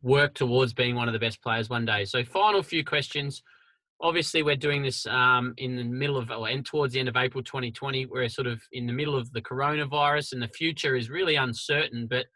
[0.02, 2.04] work towards being one of the best players one day.
[2.04, 3.42] So, final few questions.
[4.02, 7.16] Obviously, we're doing this um, in the middle of, or and towards the end of
[7.16, 8.06] April 2020.
[8.06, 12.06] We're sort of in the middle of the coronavirus, and the future is really uncertain.
[12.08, 12.26] But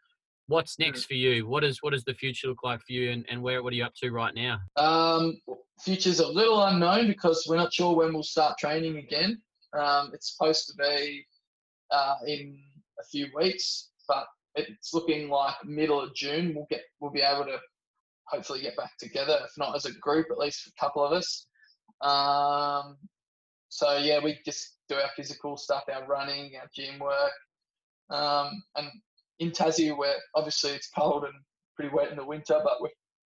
[0.47, 1.07] what's next mm.
[1.07, 1.47] for you?
[1.47, 3.75] What is what does the future look like for you, and, and where what are
[3.75, 4.59] you up to right now?
[4.75, 5.37] Um,
[5.81, 9.41] future's a little unknown because we're not sure when we'll start training again.
[9.77, 11.25] Um, it's supposed to be
[11.91, 12.57] uh, in
[12.99, 14.25] a few weeks, but
[14.55, 17.57] it's looking like middle of June we'll get we'll be able to
[18.27, 19.39] hopefully get back together.
[19.43, 21.47] If not as a group, at least a couple of us.
[22.01, 22.97] Um,
[23.69, 27.31] so yeah, we just do our physical stuff, our running, our gym work,
[28.09, 28.87] um, and
[29.39, 31.33] in Tassie, where obviously it's cold and
[31.75, 32.89] pretty wet in the winter, but we're,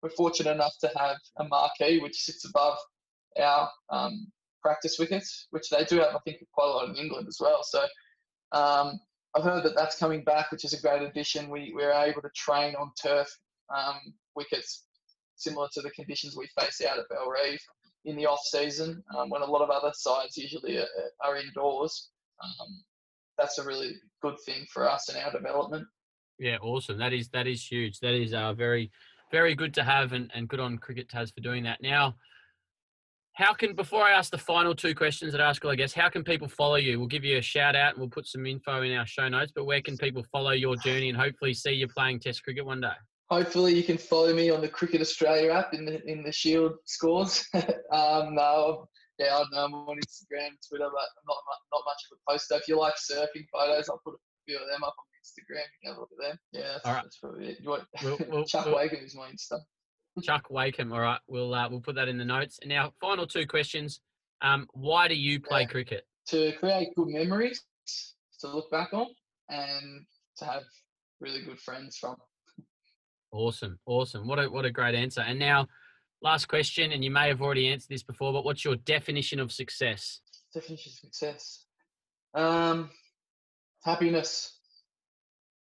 [0.01, 2.77] we're fortunate enough to have a marquee which sits above
[3.41, 4.27] our um,
[4.61, 7.63] practice wickets, which they do have, I think, quite a lot in England as well.
[7.63, 7.81] So
[8.51, 8.99] um,
[9.35, 11.49] I've heard that that's coming back, which is a great addition.
[11.49, 13.27] We, we're able to train on turf
[13.75, 13.99] um,
[14.35, 14.83] wickets
[15.35, 17.59] similar to the conditions we face out at Bellerive
[18.05, 20.87] in the off season um, when a lot of other sides usually are,
[21.23, 22.09] are indoors.
[23.37, 25.87] That's a really good thing for us in our development.
[26.39, 26.97] Yeah, awesome.
[26.97, 27.99] That is that is huge.
[27.99, 28.91] That is uh, very
[29.31, 31.81] very good to have, and, and good on Cricket Tas for doing that.
[31.81, 32.15] Now,
[33.33, 35.93] how can before I ask the final two questions that I ask all, I guess,
[35.93, 36.97] how can people follow you?
[36.97, 39.51] We'll give you a shout out and we'll put some info in our show notes.
[39.53, 42.81] But where can people follow your journey and hopefully see you playing Test cricket one
[42.81, 42.93] day?
[43.29, 46.73] Hopefully, you can follow me on the Cricket Australia app in the in the Shield
[46.85, 47.45] scores.
[47.91, 48.87] um, no,
[49.19, 51.37] yeah, I am on Instagram, Twitter, but I'm not
[51.73, 52.55] not much of a poster.
[52.55, 55.65] If you like surfing photos, I'll put a few of them up on Instagram.
[55.65, 56.39] You can have a look at them.
[56.51, 57.03] Yeah, that's, right.
[57.03, 57.57] that's probably it.
[57.61, 59.59] You want, we'll, we'll, Chuck we'll, Wakim is my Insta.
[60.23, 60.91] Chuck Wakim.
[60.93, 62.59] All right, we'll uh, we'll put that in the notes.
[62.61, 64.01] And now, final two questions.
[64.41, 65.67] Um, why do you play yeah.
[65.67, 66.07] cricket?
[66.29, 67.63] To create good memories
[68.41, 69.07] to look back on,
[69.49, 70.05] and
[70.37, 70.63] to have
[71.19, 72.15] really good friends from.
[73.31, 74.27] Awesome, awesome.
[74.27, 75.21] What a what a great answer.
[75.21, 75.67] And now
[76.21, 79.51] Last question, and you may have already answered this before, but what's your definition of
[79.51, 80.21] success?
[80.53, 81.65] Definition of success.
[82.33, 82.89] Um,
[83.83, 84.57] happiness.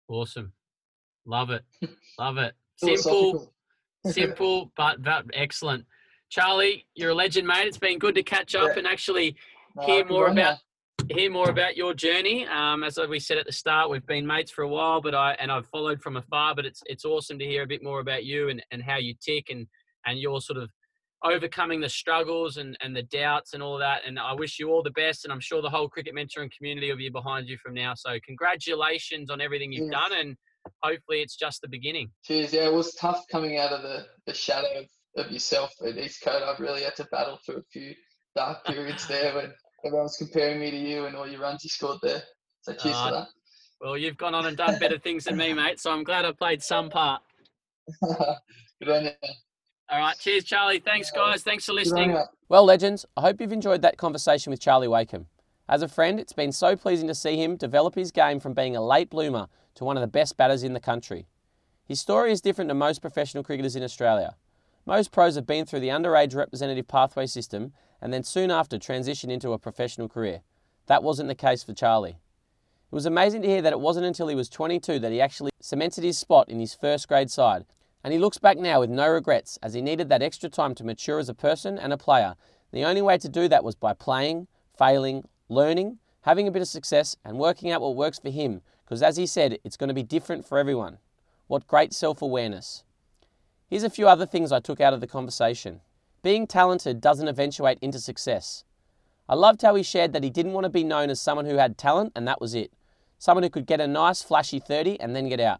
[0.07, 0.53] Awesome.
[1.25, 1.63] Love it.
[2.19, 2.53] Love it.
[2.77, 3.53] Simple,
[4.05, 5.85] simple, but, but excellent.
[6.29, 7.67] Charlie, you're a legend, mate.
[7.67, 8.79] It's been good to catch up yeah.
[8.79, 9.35] and actually
[9.85, 10.57] hear more about
[11.09, 12.47] hear more about your journey.
[12.47, 15.33] Um, as we said at the start, we've been mates for a while, but I
[15.33, 16.55] and I've followed from afar.
[16.55, 19.13] But it's it's awesome to hear a bit more about you and, and how you
[19.21, 19.67] tick and
[20.05, 20.69] and you're sort of
[21.23, 24.01] overcoming the struggles and, and the doubts and all that.
[24.05, 25.25] And I wish you all the best.
[25.25, 27.93] And I'm sure the whole cricket mentoring community will be behind you from now.
[27.95, 30.11] So congratulations on everything you've done.
[30.13, 30.35] And
[30.83, 32.11] hopefully it's just the beginning.
[32.23, 32.53] Cheers.
[32.53, 36.43] Yeah, it was tough coming out of the, the shadow of, of yourself at Eastcote.
[36.43, 37.93] I've really had to battle through a few
[38.35, 39.53] dark periods there when
[39.85, 42.21] everyone's comparing me to you and all your runs you scored there.
[42.61, 43.27] So cheers uh, for that.
[43.81, 45.79] Well, you've gone on and done better things than me, mate.
[45.79, 47.21] So I'm glad I played some part.
[48.01, 49.11] Good on you.
[49.89, 50.17] All right.
[50.17, 50.79] Cheers, Charlie.
[50.79, 51.43] Thanks, guys.
[51.43, 52.17] Thanks for listening.
[52.49, 55.25] Well, legends, I hope you've enjoyed that conversation with Charlie Wakim.
[55.67, 58.75] As a friend, it's been so pleasing to see him develop his game from being
[58.75, 61.27] a late bloomer to one of the best batters in the country.
[61.85, 64.35] His story is different to most professional cricketers in Australia.
[64.85, 69.31] Most pros have been through the underage representative pathway system and then soon after transition
[69.31, 70.41] into a professional career.
[70.87, 72.17] That wasn't the case for Charlie.
[72.91, 75.51] It was amazing to hear that it wasn't until he was 22 that he actually
[75.59, 77.65] cemented his spot in his first grade side.
[78.05, 80.83] And he looks back now with no regrets as he needed that extra time to
[80.83, 82.35] mature as a person and a player.
[82.71, 84.45] The only way to do that was by playing,
[84.77, 88.61] failing, learning, having a bit of success, and working out what works for him.
[88.83, 90.99] Because as he said, it's going to be different for everyone.
[91.47, 92.83] What great self awareness.
[93.67, 95.81] Here's a few other things I took out of the conversation.
[96.21, 98.65] Being talented doesn't eventuate into success.
[99.27, 101.55] I loved how he shared that he didn't want to be known as someone who
[101.55, 102.71] had talent and that was it.
[103.17, 105.59] Someone who could get a nice flashy 30 and then get out.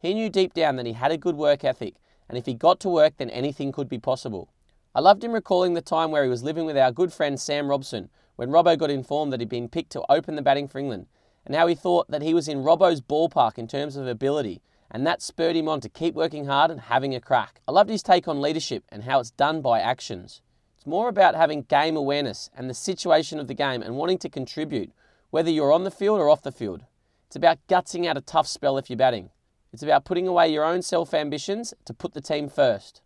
[0.00, 1.94] He knew deep down that he had a good work ethic
[2.28, 4.48] and if he got to work then anything could be possible.
[4.94, 7.68] I loved him recalling the time where he was living with our good friend Sam
[7.68, 11.06] Robson when Robbo got informed that he'd been picked to open the batting for England
[11.44, 15.06] and how he thought that he was in Robbo's ballpark in terms of ability and
[15.06, 17.60] that spurred him on to keep working hard and having a crack.
[17.66, 20.40] I loved his take on leadership and how it's done by actions.
[20.76, 24.28] It's more about having game awareness and the situation of the game and wanting to
[24.28, 24.92] contribute,
[25.30, 26.84] whether you're on the field or off the field.
[27.26, 29.30] It's about gutsing out a tough spell if you're batting.
[29.72, 33.02] It's about putting away your own self ambitions to put the team first.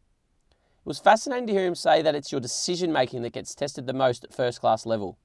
[0.51, 3.87] It was fascinating to hear him say that it's your decision making that gets tested
[3.87, 5.19] the most at first class level.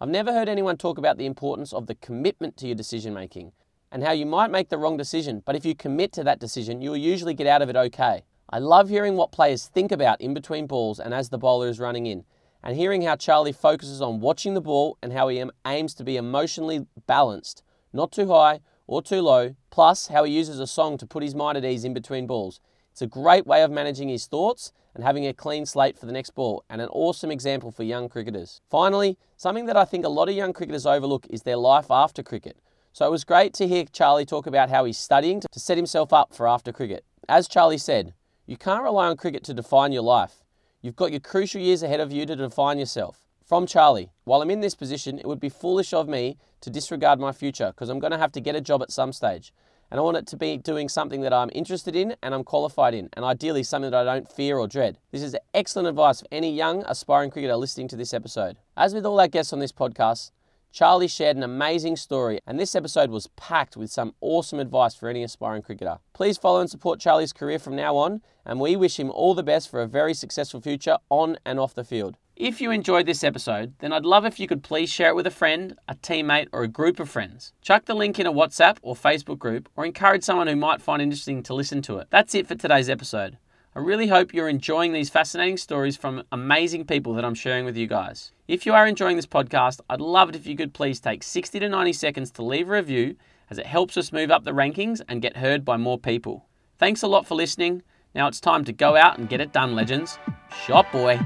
[0.00, 3.52] I've never heard anyone talk about the importance of the commitment to your decision making
[3.92, 6.80] and how you might make the wrong decision, but if you commit to that decision,
[6.80, 8.24] you'll usually get out of it okay.
[8.48, 11.80] I love hearing what players think about in between balls and as the bowler is
[11.80, 12.24] running in,
[12.62, 16.16] and hearing how Charlie focuses on watching the ball and how he aims to be
[16.16, 17.62] emotionally balanced,
[17.92, 18.60] not too high
[18.90, 21.84] or too low, plus how he uses a song to put his mind at ease
[21.84, 22.58] in between balls.
[22.90, 26.12] It's a great way of managing his thoughts and having a clean slate for the
[26.12, 28.60] next ball, and an awesome example for young cricketers.
[28.68, 32.24] Finally, something that I think a lot of young cricketers overlook is their life after
[32.24, 32.58] cricket.
[32.92, 36.12] So it was great to hear Charlie talk about how he's studying to set himself
[36.12, 37.04] up for after cricket.
[37.28, 38.12] As Charlie said,
[38.44, 40.42] you can't rely on cricket to define your life.
[40.82, 43.22] You've got your crucial years ahead of you to define yourself.
[43.50, 47.18] From Charlie, while I'm in this position, it would be foolish of me to disregard
[47.18, 49.52] my future because I'm going to have to get a job at some stage.
[49.90, 52.94] And I want it to be doing something that I'm interested in and I'm qualified
[52.94, 54.98] in, and ideally something that I don't fear or dread.
[55.10, 58.56] This is excellent advice for any young, aspiring cricketer listening to this episode.
[58.76, 60.30] As with all our guests on this podcast,
[60.70, 65.08] Charlie shared an amazing story, and this episode was packed with some awesome advice for
[65.08, 65.98] any aspiring cricketer.
[66.12, 69.42] Please follow and support Charlie's career from now on, and we wish him all the
[69.42, 72.16] best for a very successful future on and off the field.
[72.40, 75.26] If you enjoyed this episode, then I'd love if you could please share it with
[75.26, 77.52] a friend, a teammate, or a group of friends.
[77.60, 81.02] Chuck the link in a WhatsApp or Facebook group, or encourage someone who might find
[81.02, 82.06] interesting to listen to it.
[82.08, 83.36] That's it for today's episode.
[83.76, 87.76] I really hope you're enjoying these fascinating stories from amazing people that I'm sharing with
[87.76, 88.32] you guys.
[88.48, 91.60] If you are enjoying this podcast, I'd love it if you could please take 60
[91.60, 93.16] to 90 seconds to leave a review
[93.50, 96.46] as it helps us move up the rankings and get heard by more people.
[96.78, 97.82] Thanks a lot for listening.
[98.14, 100.18] Now it's time to go out and get it done, legends.
[100.64, 101.20] Shot boy.